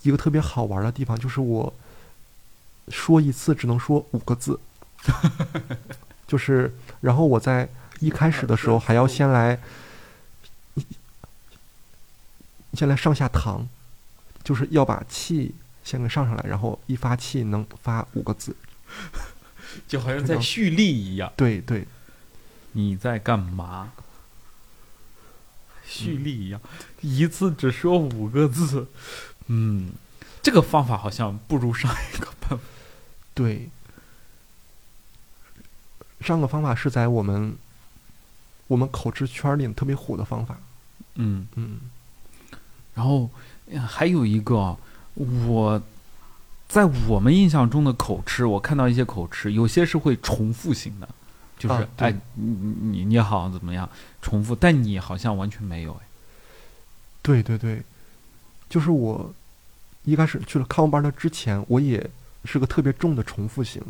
[0.02, 1.74] 一个特别好玩的地方，就是我
[2.88, 4.58] 说一次只能说五个字，
[6.26, 7.68] 就是然后我在
[8.00, 9.58] 一开始的时候还要先来，
[12.74, 13.66] 先来上下膛，
[14.44, 18.54] 就是要把气先给上上来，然后一发气能发五个字。
[19.88, 21.32] 就好像在蓄力一样。
[21.36, 21.86] 对对，
[22.72, 23.92] 你在干嘛？
[25.84, 26.60] 蓄力一样，
[27.00, 28.88] 一次只说五个字。
[29.46, 29.92] 嗯，
[30.42, 32.64] 这个方法好像不如上一个办法。
[33.36, 33.68] 对，
[36.22, 37.54] 上个方法是在我们
[38.66, 40.58] 我们口吃圈里特别火的方法。
[41.16, 41.78] 嗯，嗯
[42.94, 43.28] 然后
[43.70, 44.78] 呃还有一个啊，
[45.14, 45.82] 我
[46.66, 51.06] 在我们印象中的口吃，我看到一些口吃，有些是会重复型的，
[51.58, 53.86] 就是、啊哎，你你你好怎么样，
[54.22, 56.06] 重复，但你好像完全没有哎。
[57.20, 57.82] 对对对，
[58.70, 59.34] 就是我
[60.04, 62.08] 一开始去了康复班的之前，我也
[62.46, 63.82] 是个特别重的重复型。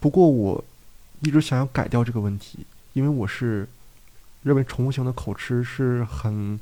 [0.00, 0.62] 不过我
[1.20, 3.68] 一直想要改掉这个问题，因为我是
[4.42, 6.58] 认为重复型的口吃是很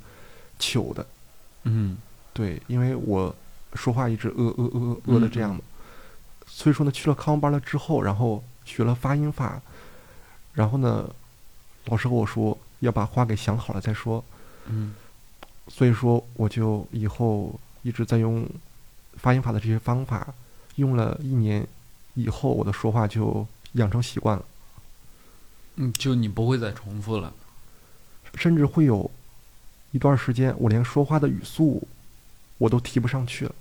[0.58, 1.06] 糗的。
[1.64, 1.96] 嗯
[2.32, 3.34] 对，因为我
[3.74, 5.62] 说话一直呃呃呃呃的这样的，
[6.46, 9.60] 所以说呢，去了康复班了之后，然后学了发音法，
[10.54, 11.08] 然后呢，
[11.86, 14.24] 老师和我说要把话给想好了再说，
[14.66, 14.94] 嗯
[15.68, 18.48] 所以说我就以后一直在用
[19.14, 20.34] 发音法的这些方法，
[20.76, 21.66] 用了一年
[22.14, 24.44] 以后，我的说话就养成习惯了，
[25.76, 27.32] 嗯，就你不会再重复了。
[28.34, 29.10] 甚至会有
[29.90, 31.86] 一段时间，我连说话的语速
[32.58, 33.54] 我都提不上去了。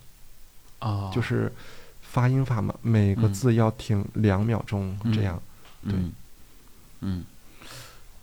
[0.79, 1.51] 啊，就是
[2.01, 5.41] 发音法嘛，每个嗯字要停两秒钟这样。
[5.83, 6.11] 对嗯，
[7.01, 7.23] 嗯，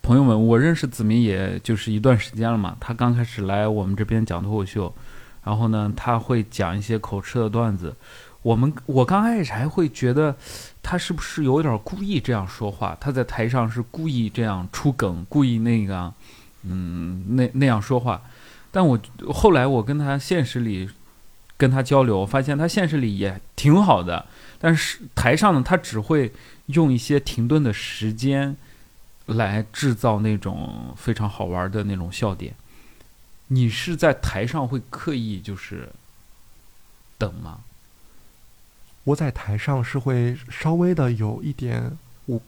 [0.03, 2.77] 朋友们，我认识子明也就是一段时间了嘛。
[2.81, 4.95] 他刚开始来我们这边讲脱口秀，
[5.45, 7.95] 然后呢，他会讲一些口吃的段子。
[8.49, 10.35] 我们我刚开始还会觉得
[10.83, 12.97] 他是不是有点故意这样说话？
[12.99, 16.15] 他在台上是故意这样出梗，故意那个，
[16.63, 18.23] 嗯，那那样说话。
[18.71, 20.89] 但我后来我跟他现实里
[21.59, 24.25] 跟他交流，发现他现实里也挺好的，
[24.59, 26.33] 但是台上呢，他只会
[26.67, 28.57] 用一些停顿的时间
[29.27, 32.55] 来制造那种非常好玩的那种笑点。
[33.49, 35.91] 你是在台上会刻意就是
[37.19, 37.61] 等吗？
[39.09, 42.43] 我在台上是会稍微的有一点舞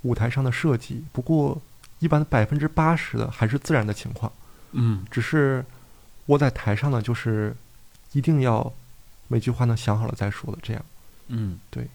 [0.00, 1.60] 舞台上的设计，不过
[1.98, 4.32] 一般百分之八十的还是自然的情况。
[4.72, 5.62] 嗯只是
[6.24, 7.54] 我在台上呢，就是
[8.12, 8.72] 一定要
[9.28, 10.82] 每句话呢想好了再说的，这样。
[11.28, 11.86] 嗯，对。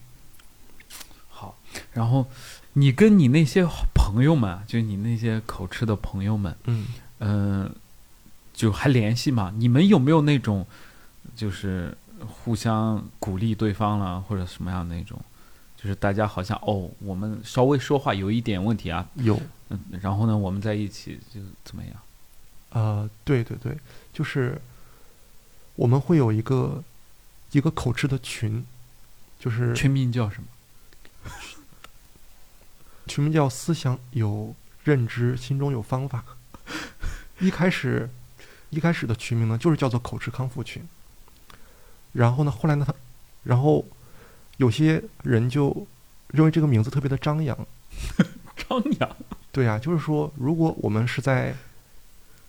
[1.28, 1.58] 好，
[1.92, 2.28] 然后
[2.74, 6.86] 你跟你那些朋友们，就你那些口吃的朋友们，嗯，
[7.18, 7.74] 嗯、
[8.52, 9.52] 就还联系吗？
[9.56, 10.64] 你们有没有那种，
[11.34, 15.20] 就是互相鼓励对方了，或者什么样的那种？
[15.76, 19.40] 就是大家好像哦，我们稍微说话有一点问题啊，有。
[19.70, 21.94] 嗯，然后呢，我们在一起就怎么样？
[22.70, 23.78] 呃，对对对，
[24.12, 24.60] 就是
[25.76, 26.82] 我们会有一个
[27.52, 28.66] 一个口吃的群，
[29.38, 30.48] 就是群名叫什么？
[33.06, 34.54] 群名叫“思想有
[34.84, 36.24] 认知，心中有方法”。
[37.40, 38.10] 一开始，
[38.68, 40.86] 一开始的群名呢，就是叫做“口吃康复群”。
[42.12, 42.94] 然后呢，后来呢，他，
[43.44, 43.84] 然后
[44.56, 45.86] 有些人就
[46.28, 47.56] 认为这个名字特别的张扬。
[48.56, 49.16] 张扬。
[49.52, 51.54] 对呀、就是说，如果我们是在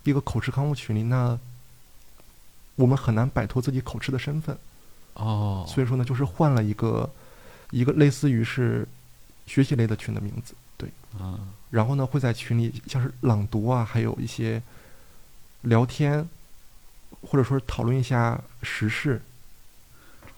[0.04, 1.38] 一个口吃康复群里，那
[2.76, 4.58] 我们很难摆脱自己口吃的身份。
[5.13, 7.10] 哦，所以说呢，就是换了一个
[7.71, 8.88] 一个类似于是
[9.45, 10.89] 学习类的群的名字，对。
[11.19, 14.62] 啊，然后呢，会在群里像是朗读啊，还有一些
[15.62, 16.28] 聊天，
[17.21, 19.21] 或者说是讨论一下时事。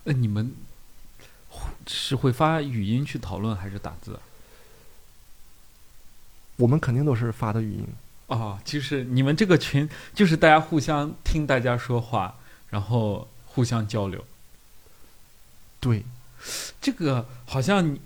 [0.06, 0.54] 那你们
[1.88, 4.20] 是会发语音去讨论，还是打字？
[6.58, 7.88] 我们肯定都是发的语音，
[8.28, 12.36] 哦，就是你们这个群，就是大家互相听大家说话，
[12.70, 14.24] 然后互相交流。
[15.80, 16.06] 对，
[16.80, 18.00] 这个好像你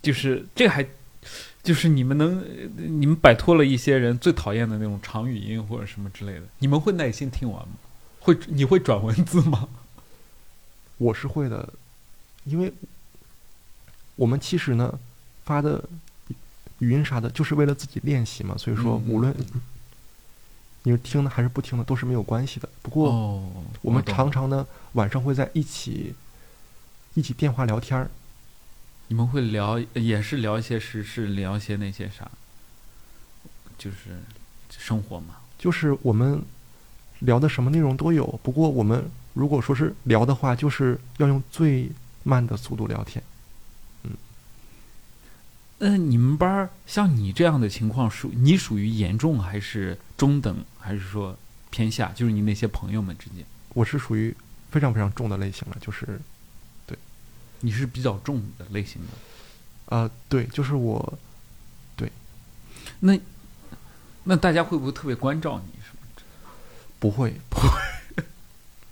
[0.00, 0.86] 就是这个还
[1.62, 2.44] 就是你们能
[2.76, 7.74] 你们摆脱了一些人最讨厌的那种长语音或者什么之类的，你们会耐心听完吗？
[8.20, 9.68] 会你会转文字吗？
[10.98, 11.68] 我是会的，
[12.44, 12.72] 因为
[14.14, 14.98] 我们其实呢
[15.44, 15.82] 发的
[16.78, 19.34] 语音啥的，就是为了自己练习嘛，所以说无论
[20.82, 22.68] 你是听的还是不听的，都是没有关系的。
[22.80, 23.50] 不过哦，
[23.82, 26.14] 我们常常呢晚上会在一起
[27.14, 28.10] 一起电话聊天儿，
[29.08, 32.30] 你们会聊，也是聊一些时事，聊一些那些啥，
[33.76, 34.22] 就是
[34.70, 35.36] 生活嘛。
[35.58, 36.42] 就是我们
[37.20, 38.26] 聊的什么内容都有。
[38.42, 41.90] 不过我们如果说是聊的话，就是要用最
[42.22, 43.22] 慢的速度聊天。
[44.02, 44.10] 嗯
[45.78, 51.36] 那你们班儿像你这样的情况属你属于严重还是中等，还是说
[51.68, 52.10] 偏下？
[52.14, 53.44] 就是你那些朋友们之间，
[53.74, 54.34] 我是属于
[54.70, 56.18] 非常非常重的类型了，就是
[56.86, 56.96] 对
[57.60, 59.94] 你是比较重的类型的。
[59.94, 61.18] 啊、对，就是我
[61.94, 62.10] 对
[63.00, 63.20] 那
[64.24, 65.72] 那大家会不会特别关照你？
[65.82, 65.98] 是吗？
[66.98, 67.68] 不会，不会，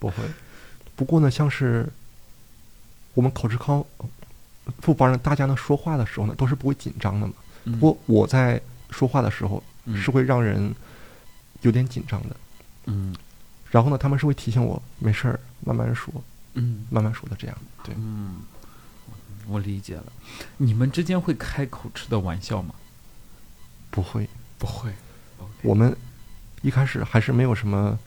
[0.05, 0.29] 不会。
[0.95, 1.88] 不过呢，像是
[3.14, 3.83] 我们口吃康
[4.83, 7.33] 不帮着大家呢说话的时候呢，都是不会紧张的嘛。
[7.64, 10.75] 嗯不过我在说话的时候嗯是会让人
[11.62, 12.37] 有点紧张的。
[12.85, 13.17] 嗯
[13.71, 16.12] 然后呢，他们是会提醒我没事儿，慢慢说，
[16.53, 17.57] 嗯慢慢说的这样。
[17.83, 18.43] 对，嗯，
[19.47, 20.12] 我理解了。
[20.59, 22.75] 你们之间会开口吃的玩笑吗？
[23.90, 24.29] 不会。
[24.59, 24.93] 不会。
[25.62, 25.97] 我们
[26.62, 27.99] 一开始还是没有什么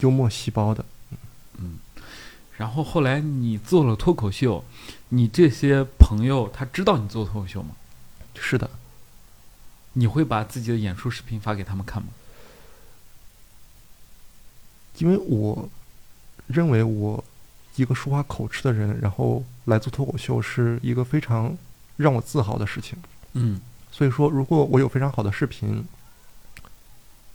[0.00, 0.84] 幽默细胞的。
[1.58, 1.78] 嗯，
[2.56, 4.64] 然后后来你做了脱口秀，
[5.08, 7.76] 你这些朋友他知道你做脱口秀吗？
[8.34, 8.70] 是的，
[9.94, 12.08] 你会把自己的演出视频发给他们看吗？
[14.98, 15.68] 因为我
[16.46, 17.22] 认为我
[17.76, 21.56] 一个说话口吃的人，然后来做脱口秀是一个非常
[21.96, 22.98] 让我自豪的事情。
[23.32, 23.60] 嗯
[23.92, 25.86] 所以说，如果我有非常好的视频，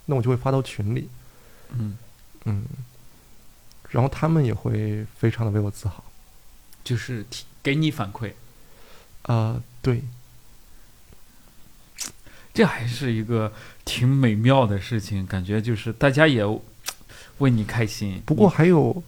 [0.06, 1.08] 那我就会发到群里，
[1.70, 1.96] 嗯，
[2.44, 2.64] 嗯，
[3.90, 6.04] 然后他们也会非常的为我自豪。
[6.84, 8.32] 就是提给你反馈，
[9.22, 10.02] 啊、对，
[12.52, 13.52] 这还是一个
[13.84, 16.44] 挺美妙的事情，感觉就是大家也
[17.38, 18.20] 为你开心。
[18.26, 19.00] 不过还有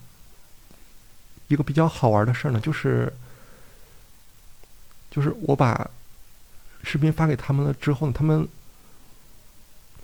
[1.48, 3.12] 一个比较好玩的事儿呢，就是
[5.10, 5.90] 就是我把
[6.84, 8.46] 视频发给他们了之后呢，他们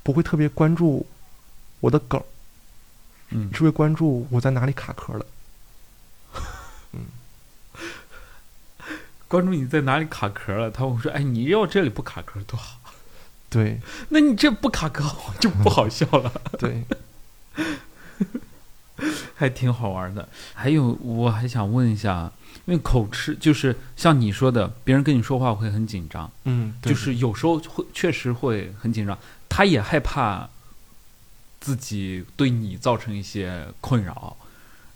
[0.02, 1.06] 不会特别关注
[1.78, 2.24] 我的梗儿，
[3.30, 5.26] 嗯，只会关注我在哪里卡壳了。
[9.28, 12.80] 关注你在哪里卡壳了，他会说：“哎，你要这里不卡壳多好。
[13.48, 15.04] 对那你这不卡壳
[15.38, 16.32] 就不好笑了。
[16.58, 16.84] ”对，
[19.36, 20.28] 还挺好玩的。
[20.54, 22.32] 还有，我还想问一下，
[22.66, 29.16] 因为口吃就是像你说的，别人跟你说话会很紧张，嗯，就是有时候会确实会很紧张，
[29.48, 30.50] 他也害怕
[31.60, 34.36] 自己对你造成一些困扰。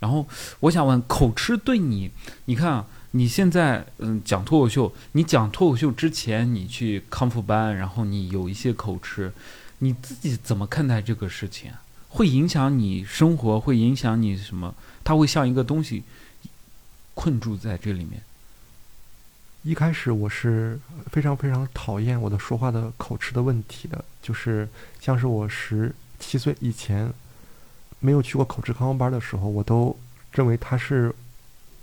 [0.00, 0.27] 然后
[0.61, 2.11] 我想问，口吃对你，
[2.44, 9.33] 你看，你现在嗯讲脱口秀，你讲脱口秀之前，你去康复班，然后你有一些口吃，
[9.79, 11.72] 你自己怎么看待这个事情？
[12.09, 14.74] 会影响你生活，会影响你什么？
[15.03, 16.05] 它会像一个东西
[17.14, 18.22] 困住在这里面。
[19.62, 20.79] 一开始我是
[21.11, 24.68] 非常非常讨厌我的说话的口吃的问题的，就是
[25.00, 25.94] 像是我十
[26.27, 27.13] 七岁以前
[28.01, 29.97] 没有去过口吃康复班的时候，我都
[30.33, 31.15] 认为它是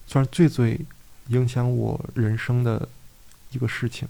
[0.08, 0.80] 算是最最
[1.28, 2.88] 影响我人生的
[3.52, 4.08] 一个事情。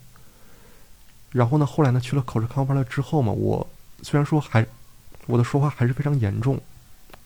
[1.31, 3.65] 然后呢，后来呢去了口吃康复班了之后嘛，我
[4.01, 4.65] 虽然说还
[5.27, 6.59] 我的说话还是非常严重，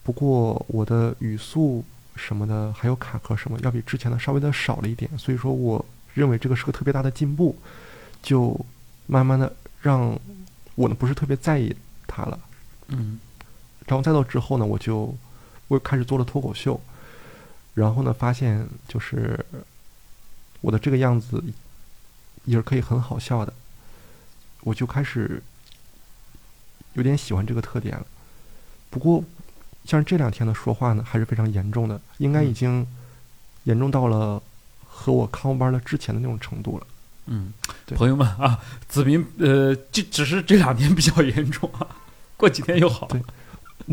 [0.04, 1.84] 不过我的语速
[2.16, 7.56] 什么的还有卡壳什么要比之前的稍微的少了一点，所以说我认为这个是个特别大的进步，
[8.22, 8.60] 就
[9.08, 10.20] 慢慢的让
[10.76, 12.40] 我呢不是特别在意它了。
[12.88, 13.20] 嗯。
[13.88, 15.16] 然后再到之后呢，我就
[15.68, 16.80] 我又开始做了脱口秀，
[17.74, 19.46] 然后呢发现就是
[20.62, 21.44] 我的这个样子
[22.46, 23.54] 也是可以很好笑的，
[24.62, 25.42] 我就开始
[26.94, 28.06] 有点喜欢这个特点了。
[28.90, 29.24] 不过
[29.84, 32.88] 像这两天的说话呢，还是非常严重的，应该已经
[33.66, 34.42] 严重到了
[34.88, 36.88] 和我康复班的之前的那种程度了。
[37.28, 37.54] 嗯，
[37.86, 37.96] 对。
[37.96, 41.88] 朋友们啊，子明呃，这只是这两天比较严重啊，
[42.38, 43.08] 过几天又好。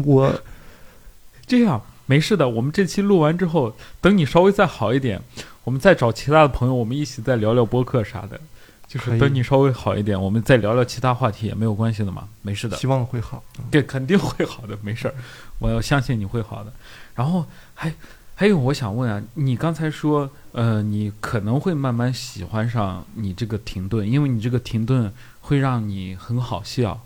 [0.05, 0.42] 我
[1.46, 5.20] 这样没事的，我们这期录完之后，等你稍微再好一点，
[5.64, 8.40] 我们再找其他的朋友，我们一起再聊聊播客啥的。
[8.88, 12.76] 就是等你稍微好一点，我们再聊聊其他话题也没有关系的嘛，没事的。
[12.76, 13.42] 希望会好。
[13.59, 15.14] 嗯对，肯定会好的，没事儿，
[15.59, 16.70] 我要相信你会好的。
[17.14, 17.90] 然后还
[18.35, 27.00] 还有，我想问啊，你刚才说，呃，你可能会慢慢喜欢上你这个停顿，因为你这个停顿会让你很好笑，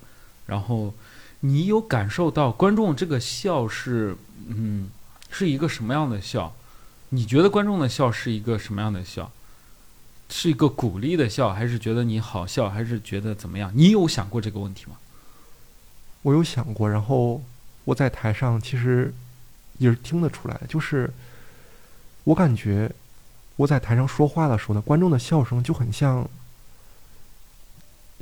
[0.46, 0.92] 然后
[1.46, 4.16] 你有感受到观众这个笑是，
[4.48, 4.90] 嗯，
[5.30, 6.54] 是一个什么样的笑？
[7.10, 9.30] 你觉得观众的笑是一个什么样的笑？
[10.28, 13.70] 是一个鼓励的笑，还是觉得你好笑，还是觉得怎么样？
[13.74, 14.96] 你有想过这个问题吗？
[16.22, 17.40] 我有想过，然后
[17.84, 19.14] 我在台上其实
[19.78, 21.08] 也是听得出来，就是
[22.24, 22.90] 我感觉
[23.54, 26.28] 我在台上说话的时候呢，观众的笑声就很像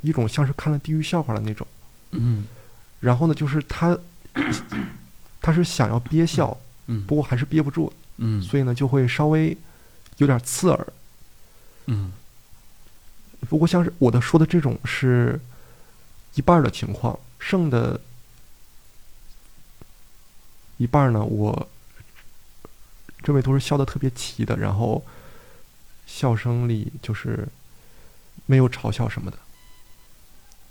[0.03, 1.65] 一种像是看了地狱笑话的那种。
[2.11, 2.45] 嗯
[3.05, 3.97] 然后呢，就是他
[5.39, 9.55] 他是想要憋笑，嗯不过还是憋不住，嗯所以呢就会稍微
[10.17, 10.87] 有点刺耳。
[11.85, 12.11] 嗯
[13.47, 15.39] 不过像是我的说的这种是
[16.33, 18.01] 一半的情况，剩的
[20.77, 21.69] 一半呢，我
[23.21, 25.05] 这位都是笑得特别齐的，然后
[26.07, 27.47] 笑声里就是
[28.47, 29.37] 没有嘲笑什么的。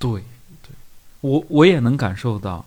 [0.00, 0.24] 对，
[1.24, 2.66] 我我也能感受到，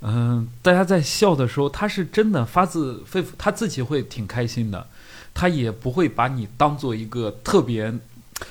[0.00, 4.86] 嗯、大家在笑的时候，他是真的发自肺腑，他自己会挺开心的，
[5.34, 7.92] 他也不会把你当做一个特别，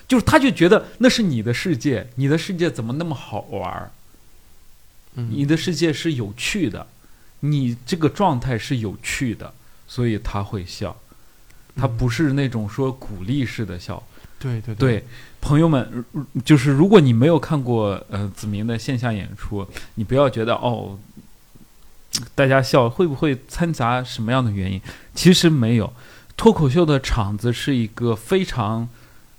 [0.08, 3.90] 就是他就觉得那是你的世界，你的世界怎么那么好玩儿？
[5.16, 6.86] 嗯你的世界是有趣的，
[7.40, 9.52] 你这个状态是有趣的，
[9.88, 10.96] 所以他会笑，
[11.76, 14.04] 他不是那种说鼓励式的笑。
[14.40, 15.04] 对对对，
[15.42, 21.00] 朋友们，如就是如果你没有看过呃子明的线下演出，你不要觉得哦，
[22.36, 24.80] 大家笑会不会掺杂什么样的原因？
[25.16, 25.92] 其实没有，
[26.36, 28.88] 脱口秀的场子是一个非常，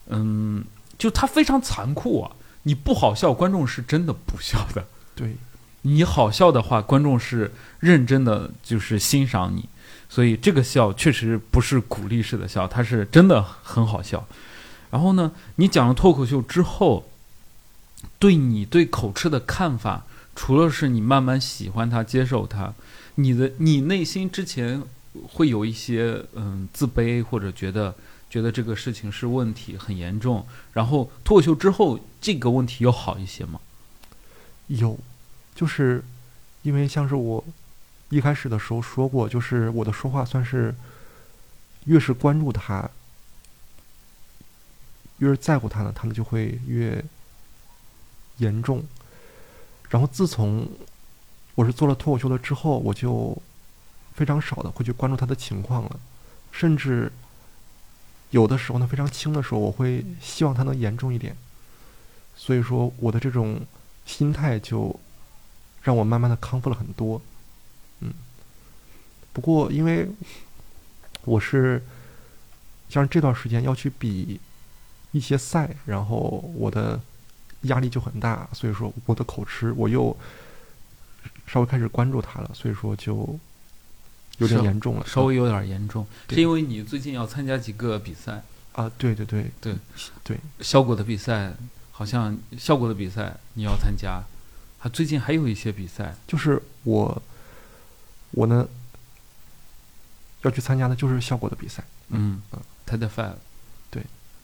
[0.09, 0.65] 嗯，
[0.99, 2.33] 就它非常残酷啊！
[2.65, 4.83] 你不好笑，观众是真的不笑的；
[5.15, 5.37] 对
[5.83, 9.69] 你好笑的话，观众是认真的，就是欣赏你。
[10.09, 14.27] 所以这个笑确实不是鼓励式的笑，它是真的很好笑。
[14.91, 17.09] 然后呢，你讲了脱口秀之后，
[18.19, 22.73] 对你对口吃的看法，除了是你慢慢喜欢它、接受它，
[23.17, 24.83] 你的你内心之前
[25.33, 27.95] 会有一些嗯自卑，或者觉得
[28.31, 30.47] 觉得这个事情是问题很严重。
[30.73, 33.61] 然后脱口秀之后，这个问题又好一些吗？
[34.69, 34.99] 有，
[35.55, 36.05] 就是
[36.63, 37.45] 因为像是我
[38.11, 40.75] 一开始的时候说过，就是我的说话算是
[41.85, 42.89] 越是关注他，
[45.19, 47.05] 越是在乎他呢，他们就会越
[48.39, 48.83] 严重。
[49.89, 50.69] 然后自从
[51.55, 53.37] 我是做了脱口秀了之后，我就
[54.15, 56.01] 非常少的会去关注他的情况了，
[56.53, 57.11] 甚至
[58.31, 61.37] 有的时候呢，非常轻的时候，我会希望他能严重一点。
[62.37, 63.61] 所以说，我的这种
[64.07, 64.99] 心态就
[65.83, 67.21] 让我慢慢的康复了很多。
[68.01, 68.13] 嗯，
[69.33, 70.09] 不过因为
[71.25, 71.83] 我是
[72.89, 74.41] 像这段时间要去比
[75.13, 77.01] 一些赛，然后我的
[77.63, 80.17] 压力就很大，所以说我的口吃我又
[81.47, 83.39] 稍微开始关注他了，所以说就
[84.39, 85.07] 有点严重了。
[85.07, 86.37] 稍微有点严重，对。
[86.37, 88.43] 是因为你最近要参加几个比赛，
[88.73, 89.75] 啊，对对对对
[90.23, 91.53] 对，效果的比赛，
[91.91, 94.23] 好像效果的比赛你要参加，
[94.79, 97.23] 还最近还有一些比赛，就是我
[98.31, 98.69] 我呢
[100.43, 101.83] 要去参加的就是效果的比赛。
[102.11, 103.35] 嗯嗯，TED Five，对，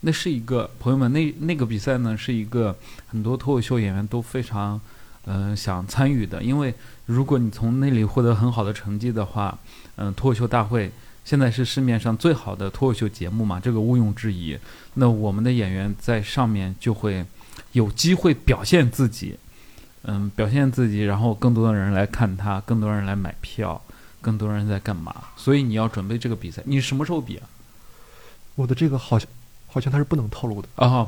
[0.05, 2.77] 那是一个朋友们，那那个比赛呢是一个
[3.09, 4.81] 很多脱口秀演员都非常
[5.27, 6.75] 嗯、想参与的，因为
[7.07, 9.59] 如果你从那里获得很好的成绩的话，
[9.97, 10.93] 嗯、脱口秀大会
[11.25, 14.59] 现在是市面上最好的脱口秀节目嘛，这个毋庸置疑。
[14.93, 17.25] 那我们的演员在上面就会
[17.73, 19.39] 有机会表现自己，
[20.03, 23.81] 嗯，表现自己，然后更多的人来看他，更多人来买票，
[24.21, 25.15] 更多人在干嘛？
[25.39, 27.49] 所以你要准备这个比赛，你什么时候比啊？
[28.57, 29.27] 我的这个好像
[29.75, 30.69] 好像他是不能透露的。
[30.77, 31.05] 啊，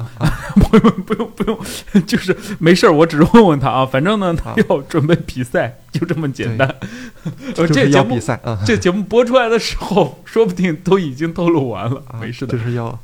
[0.57, 1.57] 不用不用不用，
[2.05, 3.87] 就是没事儿，我只是问问他啊。
[3.87, 6.69] 反正呢，他啊要准备比赛， 就这么简单。
[7.55, 12.59] 呃，这节目要比赛啊，这节目播出来的时候，说不定都已经透露完了，啊没事的。
[12.59, 12.99] 就是要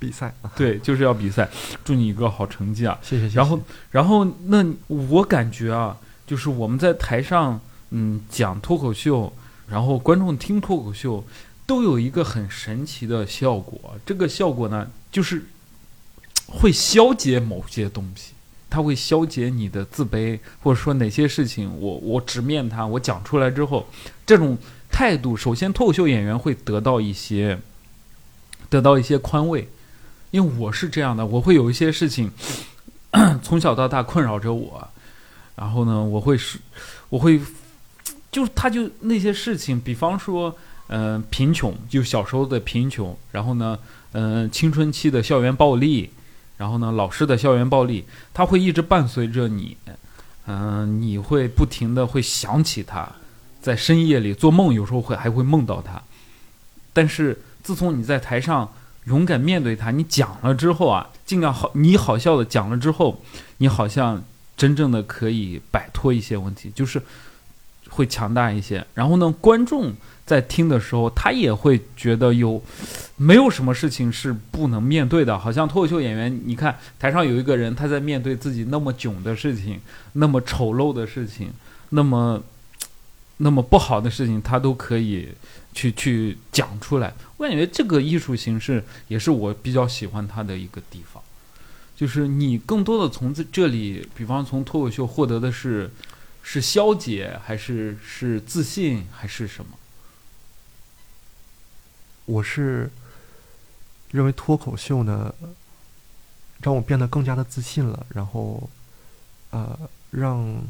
[0.00, 0.50] 比赛啊。
[0.56, 1.48] 对，就是要比赛，
[1.84, 2.98] 祝你一个好成绩啊！
[3.00, 3.36] 谢谢谢谢。
[3.36, 3.60] 然后，
[3.92, 5.96] 然后那我感觉啊，
[6.26, 7.60] 就是我们在台上
[7.90, 9.32] 嗯讲脱口秀，
[9.68, 11.24] 然后观众听脱口秀，
[11.66, 13.94] 都有一个很神奇的效果。
[14.04, 15.46] 这个效果呢，就是
[16.48, 18.32] 会消解某些东西，
[18.68, 23.86] 它会消解你的自卑，或者说哪些事情我我直面它，我讲出来之后，
[24.26, 24.58] 这种
[24.90, 27.60] 态度，首先脱口秀演员会得到一些
[28.68, 29.68] 得到一些宽慰。
[30.32, 32.28] 因为我是这样的，我会有一些事情
[33.40, 34.88] 从小到大困扰着我，
[35.54, 36.58] 然后呢，我会是，
[37.08, 37.40] 我会，
[38.32, 40.56] 就是他就那些事情，比方说，
[40.88, 43.78] 嗯、贫穷，就小时候的贫穷，然后呢，
[44.14, 46.10] 嗯、青春期的校园暴力，
[46.56, 49.76] 然后呢，老师的校园暴力，它会一直伴随着你，
[50.46, 53.08] 嗯、你会不停的会想起他，
[53.60, 56.02] 在深夜里做梦，有时候会还会梦到他，
[56.92, 58.72] 但是自从你在台上。
[59.06, 63.20] 勇敢面对他，你讲了之后啊，尽量好，你好笑的讲了之后，
[63.58, 64.24] 你好像
[64.56, 67.02] 真正的可以摆脱一些问题，就是
[67.90, 68.86] 会强大一些。
[68.94, 69.92] 然后呢，观众
[70.26, 72.62] 在听的时候，他也会觉得有
[73.16, 75.38] 没有什么事情是不能面对的。
[75.38, 79.80] 好像脱口秀演员，你看台上有一个人，他在面对自己那么囧的事情、
[80.14, 81.52] 那么丑陋的事情、
[81.90, 82.42] 那么
[83.36, 85.28] 那么不好的事情，他都可以
[85.74, 87.12] 去去讲出来。
[87.36, 91.22] 我感觉这个艺术形式也是我比较喜欢它的一个地方，
[91.94, 95.90] 就是你更多的从这这里，比方从脱口秀获得的是
[96.42, 99.76] 是消解，还是是自信，还是什么？
[102.26, 102.90] 我是
[104.10, 105.34] 认为脱口秀呢，
[106.60, 108.68] 让我变得更加的自信了，然后，
[109.50, 109.78] 呃，
[110.10, 110.62] 让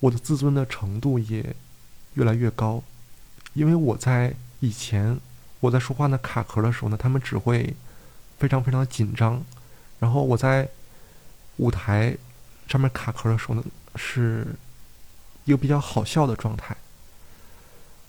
[0.00, 1.54] 我的自尊的程度也
[2.14, 2.82] 越来越高。
[3.54, 5.18] 因为我在以前
[5.60, 7.74] 我在说话呢卡壳的时候呢，他们只会
[8.38, 9.42] 非常非常的紧张，
[9.98, 10.68] 然后我在
[11.56, 12.16] 舞台
[12.68, 13.64] 上面卡壳的时候呢，
[13.96, 14.46] 是
[15.44, 16.76] 一个比较好笑的状态。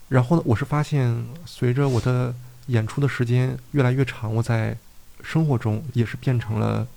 [0.09, 2.35] 然后呢，我是发现随着我的
[2.69, 4.77] 演出的时间越来越长，我在
[5.23, 6.87] 生活中也是变成了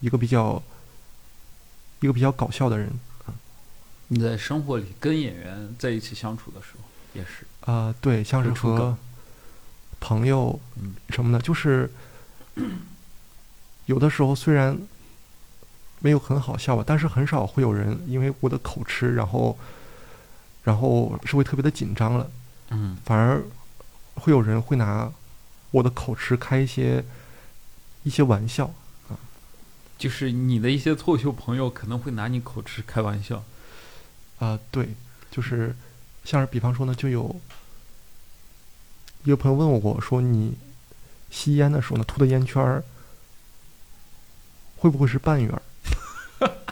[0.00, 0.62] 一个比较
[2.00, 2.90] 一个比较搞笑的人。
[4.08, 6.84] 你在生活里跟演员在一起相处的时候，
[7.14, 8.96] 也是啊、对，像是和
[10.00, 11.90] 朋友嗯什么的，就是
[13.86, 14.76] 有的时候虽然
[16.00, 19.56] 没有很好笑吧，但是很少会有人因为我的口吃，然后
[20.64, 22.30] 然后是会特别的紧张了。
[22.74, 23.42] 嗯反而
[24.14, 25.12] 会有人会拿
[25.70, 27.04] 我的口吃开一些
[28.02, 28.74] 一些玩笑
[29.08, 29.18] 啊。
[29.98, 33.44] 就是你的一些脱口秀朋友可能会拿你口吃开玩笑。
[34.38, 34.88] 啊、对，
[35.30, 35.76] 就是
[36.24, 37.40] 像是比方说呢，就有
[39.22, 40.56] 一个朋友问我说：“你
[41.30, 42.82] 吸烟的时候呢，吐的烟圈儿
[44.78, 45.62] 会不会是半圆儿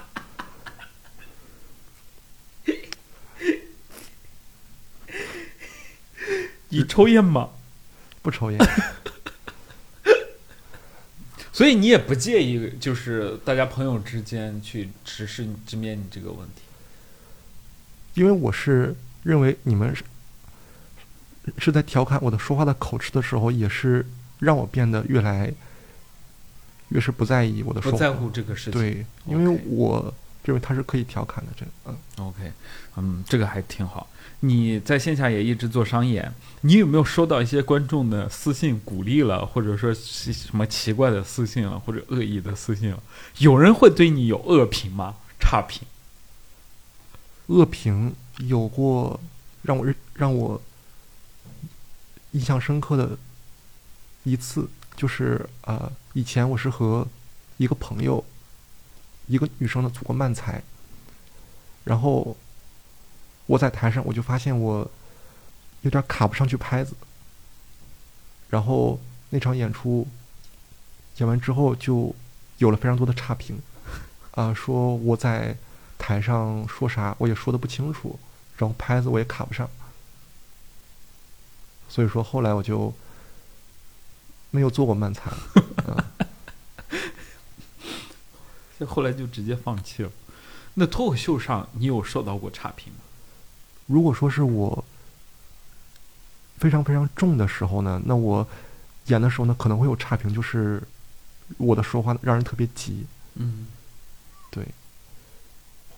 [6.90, 7.48] 抽烟吗？
[8.20, 8.58] 不抽烟？
[11.52, 16.62] 所以你也不介意，就是大家朋友之间去直视直面你这个问题。
[18.14, 20.02] 因为我是认为你们是
[21.58, 24.04] 是在调侃我的说话的口吃的时候，也是
[24.40, 25.52] 让我变得越来
[26.88, 27.96] 越是不在意我的说话。
[27.96, 28.72] 不在乎这个事情。
[28.72, 30.12] 对，因为我
[30.44, 32.26] 认为它是可以调侃的，这个嗯。
[32.26, 32.52] OK，
[32.96, 34.08] 嗯，这个还挺好。
[34.40, 36.32] 你在线下也一直做商演，
[36.62, 43.02] 你有没有收到一些观众的私信鼓励了，或者说是什么奇怪的私信了，或者恶意的私信了？
[43.38, 45.16] 有人会对你有恶评吗？
[45.38, 45.82] 差评？
[47.46, 49.20] 恶评有过
[49.62, 50.62] 让我让我
[52.30, 53.18] 印象深刻的
[54.22, 57.06] 一次，就是呃，以前我是和
[57.56, 58.24] 一个朋友，
[59.30, 60.60] 一个女生的祖国漫才，
[61.84, 62.36] 然后
[63.46, 64.90] 我在台上我就发现我
[65.82, 66.96] 有点卡不上去拍子，
[68.48, 70.08] 然后那场演出
[71.18, 72.12] 演完之后就
[72.58, 73.56] 有了非常多的差评，
[74.32, 75.56] 啊、说我在
[75.96, 78.18] 台上说啥我也说的不清楚，
[78.56, 79.70] 然后拍子我也卡不上，
[81.88, 82.92] 所以说后来我就
[84.50, 85.38] 没有做过漫才了。
[85.86, 86.04] 嗯
[88.80, 90.10] 所以后来就直接放弃了。
[90.72, 93.00] 那脱口秀上你有受到过差评吗？
[93.86, 94.82] 如果说是我
[96.56, 98.48] 非常非常重的时候呢，那我
[99.06, 100.82] 演的时候呢可能会有差评，就是
[101.58, 103.04] 我的说话让人特别急，
[103.34, 103.66] 嗯，
[104.50, 104.64] 对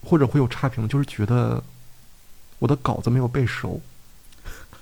[0.03, 1.63] 或者会有差评，就是觉得
[2.59, 3.81] 我的稿子没有背熟。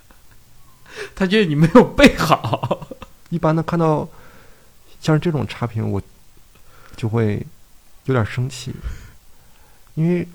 [1.15, 2.89] 他觉得你没有背好。
[3.29, 4.09] 一般的看到
[5.03, 6.03] 像是这种差评，我
[6.97, 7.47] 就会
[8.05, 8.73] 有点生气，
[9.95, 10.27] 因为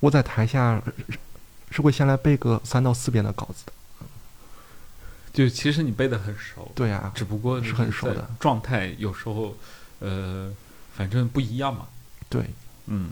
[0.00, 1.18] 我在台下是
[1.70, 3.72] 是会先来背个三到四遍的稿子的。
[5.32, 9.56] 就其实你背的很熟，对呀、只不过是很熟的状态有时候，
[10.00, 10.52] 呃，
[10.94, 11.86] 反正不一样嘛。
[12.28, 12.42] 对，
[12.86, 13.10] 嗯，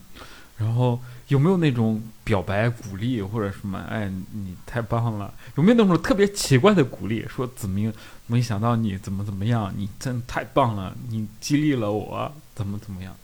[0.56, 3.78] 然后有没有那种表白、鼓励或者什么？
[3.88, 5.32] 哎，你太棒了！
[5.54, 7.24] 有没有那种特别奇怪的鼓励？
[7.28, 7.92] 说子明，
[8.26, 13.14] 没想到你怎么怎么样，你真太棒了，你激励了我，怎么怎么样？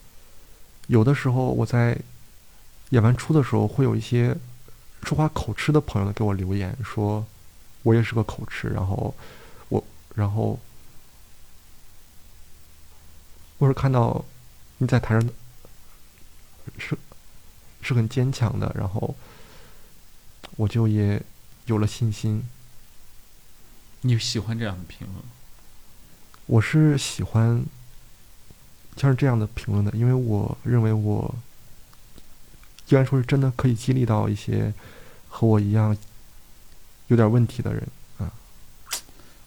[0.89, 1.99] 有的时候我在
[2.91, 4.37] 演完出的时候，会有一些
[5.03, 7.24] 说话口吃的朋友呢给我留言说，
[7.83, 9.14] 我也是个口吃，然后
[9.68, 9.83] 我
[10.14, 10.59] 然后
[13.59, 14.24] 我是看到
[14.78, 15.30] 你在台上
[16.78, 16.97] 是
[17.80, 19.14] 是很坚强的，然后
[20.57, 21.22] 我就也
[21.66, 22.45] 有了信心。
[24.03, 25.22] 你喜欢这样的评论吗？
[26.47, 27.64] 我是喜欢
[28.97, 31.34] 像是这样的评论的，因为我认为我
[32.86, 34.72] 既然说是真的可以激励到一些
[35.28, 35.97] 和我一样
[37.09, 37.86] 有点问题的人
[38.18, 38.30] 啊。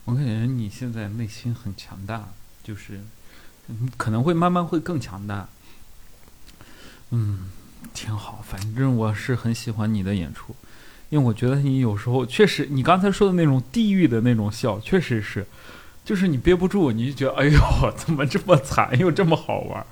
[0.06, 2.30] 我感觉你现在内心很强大，
[2.64, 3.02] 就是
[3.98, 5.48] 可能会慢慢会更强大。
[7.12, 7.52] 嗯，
[7.93, 8.43] 挺好。
[8.48, 10.56] 反正我是很喜欢你的演出，
[11.10, 15.46] 因为我觉得你有时候确实，你刚才说的那种地狱的那种笑，确实是，
[16.06, 17.60] 就是你憋不住，你就觉得哎呦，
[17.97, 19.84] 怎么这么惨，又这么好玩，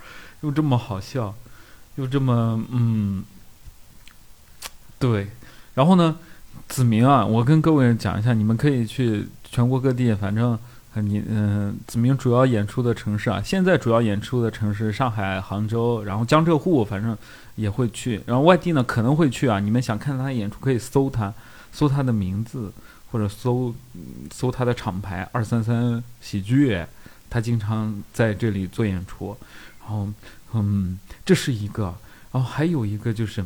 [0.41, 1.33] 又这么好笑，
[1.95, 3.23] 又这么嗯，
[4.99, 5.27] 对。
[5.73, 6.17] 然后呢，
[6.69, 10.57] 子明啊，我跟各位讲一下，你们可以去全国各地，反正
[10.93, 17.17] 你嗯、子明主要演出的城市啊，现在主要演出的城市上海、杭州，然后江浙沪，反正
[17.55, 18.21] 也会去。
[18.27, 21.33] 然后外地呢可能会去啊，你们想看他演出可以搜他，
[21.71, 22.71] 搜他的名字
[23.13, 23.73] 或者搜
[24.33, 26.83] 搜他的厂牌二三三喜剧，
[27.29, 29.37] 他经常在这里做演出。
[29.79, 30.09] 然后
[30.53, 31.95] 嗯，这是一个，
[32.31, 33.45] 然后还有一个就是。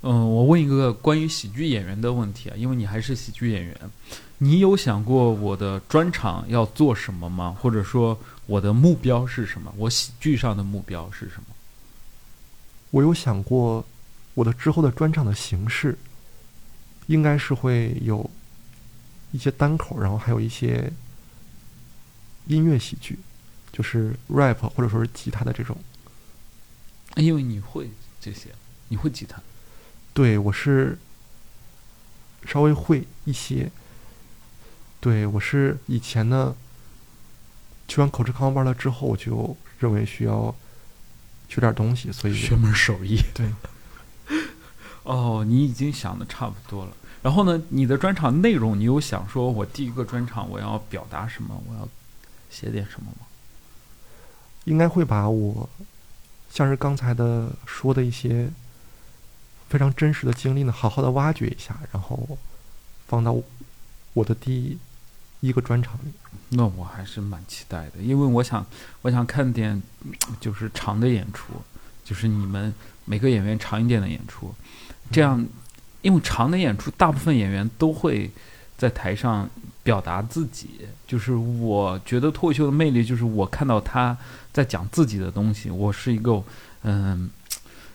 [0.00, 3.78] 嗯，我问一个关于喜剧演员的问题啊，因为你还是喜剧演员，
[4.38, 7.54] 你有想过我的专场要做什么吗？
[7.60, 9.70] 或者说我的目标是什么？
[9.76, 11.54] 我喜剧上的目标是什么？
[12.90, 13.84] 我有想过
[14.32, 15.98] 我的之后的专场的形式，
[17.06, 18.28] 应该是会有
[19.32, 20.92] 一些单口，然后还有一些
[22.46, 23.18] 音乐喜剧，
[23.72, 25.76] 就是 rap 或者说是吉他的这种。
[27.16, 27.90] 因为你会
[28.20, 28.50] 这些，
[28.88, 29.40] 你会吉他，
[30.12, 30.98] 对我是
[32.44, 33.70] 稍微会一些。
[34.98, 36.56] 对我是以前呢，
[37.86, 40.52] 去完口吃康班了之后，我就认为需要
[41.48, 43.22] 学点东西，所以学门手艺。
[43.32, 43.48] 对，
[45.06, 46.92] 哦，你已经想的差不多了。
[47.22, 51.60] 然后呢，你的专场内容，你有想说我第一个专场我要表达什么？
[51.68, 51.88] 我要
[52.50, 53.26] 写点什么吗？
[54.64, 55.68] 应该会把我
[56.50, 58.48] 像是刚才的说的一些
[59.68, 62.38] 非常真实的经历呢，好好的挖掘一下，然后
[63.06, 63.36] 放到
[64.12, 64.78] 我的第
[65.40, 66.12] 一个专场里。
[66.48, 68.64] 那我还是蛮期待的，因为我想，
[69.02, 71.52] 我想看点嗯就是长的演出，
[72.04, 72.72] 就是你们
[73.04, 74.54] 每个演员长一点的演出，
[75.10, 75.44] 这样，
[76.02, 78.30] 因为长的演出，大部分演员都会
[78.76, 79.48] 在台上
[79.82, 80.68] 表达自己。
[81.06, 84.16] 就是我觉得脱口秀的魅力，就是我看到他
[84.52, 86.42] 在讲自己的东西，我是一个，
[86.82, 87.30] 嗯，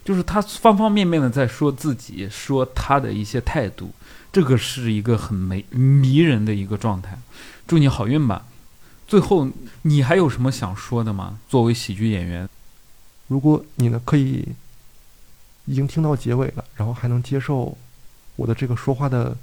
[0.03, 3.91] 就是他方方面面的在说自己，说他的一些态度，
[4.31, 7.19] 这个是一个很美迷人的一个状态。
[7.67, 8.45] 祝你好运吧。
[9.07, 9.49] 最后，
[9.81, 11.37] 你还有什么想说的吗？
[11.49, 12.47] 作为喜剧演员，
[13.27, 14.47] 如果你呢可以
[15.71, 17.77] 已经听到结尾了，然后还能接受
[18.35, 19.33] 我的这个说话的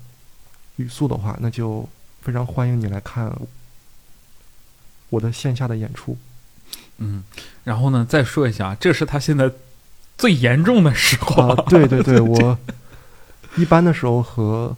[0.77, 1.89] 语速的话，那就
[2.21, 3.35] 非常欢迎你来看
[5.09, 6.15] 我的线下的演出。
[6.99, 7.25] 嗯，
[7.65, 9.51] 然后呢，再说一下，这是他现在
[10.19, 11.49] 最严重的时候。
[11.49, 12.59] 啊，对对对，我
[13.57, 14.77] 一般的时候和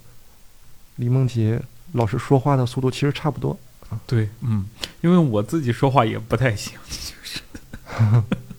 [0.97, 1.61] 李梦洁
[1.95, 3.59] 老师说话的速度其实差不多。
[4.07, 4.67] 对，嗯，
[5.01, 7.41] 因为我自己说话也不太行，就是，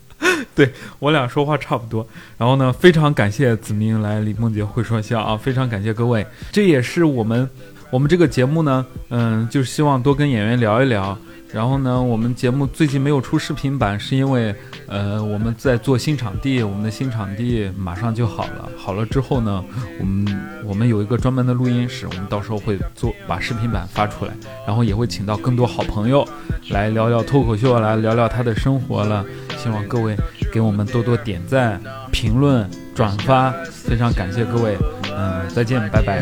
[0.56, 2.06] 对我俩说话差不多。
[2.38, 7.50] 然后呢，非常感谢子明来李梦洁会说笑啊，非常感谢各位，这也是我们
[7.90, 11.18] 我们这个节目呢，嗯，就是希望多跟演员聊一聊。
[11.54, 14.56] 然后呢，我们节目最近没有出视频版，是因为
[14.88, 18.70] 呃我们在做新场地，我们的新场地马上就好了。
[18.78, 19.64] 好了之后呢，
[20.00, 24.34] 我们我们有一个专门的录音室，我们到时候会做把视频版发出来，
[24.66, 26.26] 然后也会请到更多好朋友
[26.70, 29.26] 来聊聊脱口秀，来聊聊他的生活了。
[29.58, 30.16] 希望各位
[30.52, 31.80] 给我们多多点赞、
[32.12, 32.68] 评论、
[33.01, 34.77] 转发，非常感谢各位。
[35.15, 36.21] 嗯，再见，拜拜。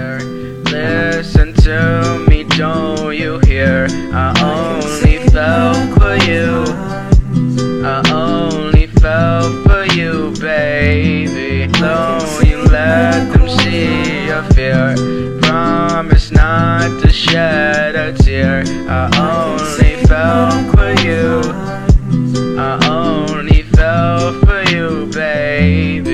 [0.66, 3.86] Listen to me, don't you hear?
[4.12, 6.64] I only fell for you.
[7.84, 11.68] I only fell for you, baby.
[11.72, 14.94] Don't you let them see your fear.
[15.42, 18.64] Promise not to shed a tear.
[18.88, 21.42] I only fell for you.
[22.58, 26.07] I only fell for you, baby.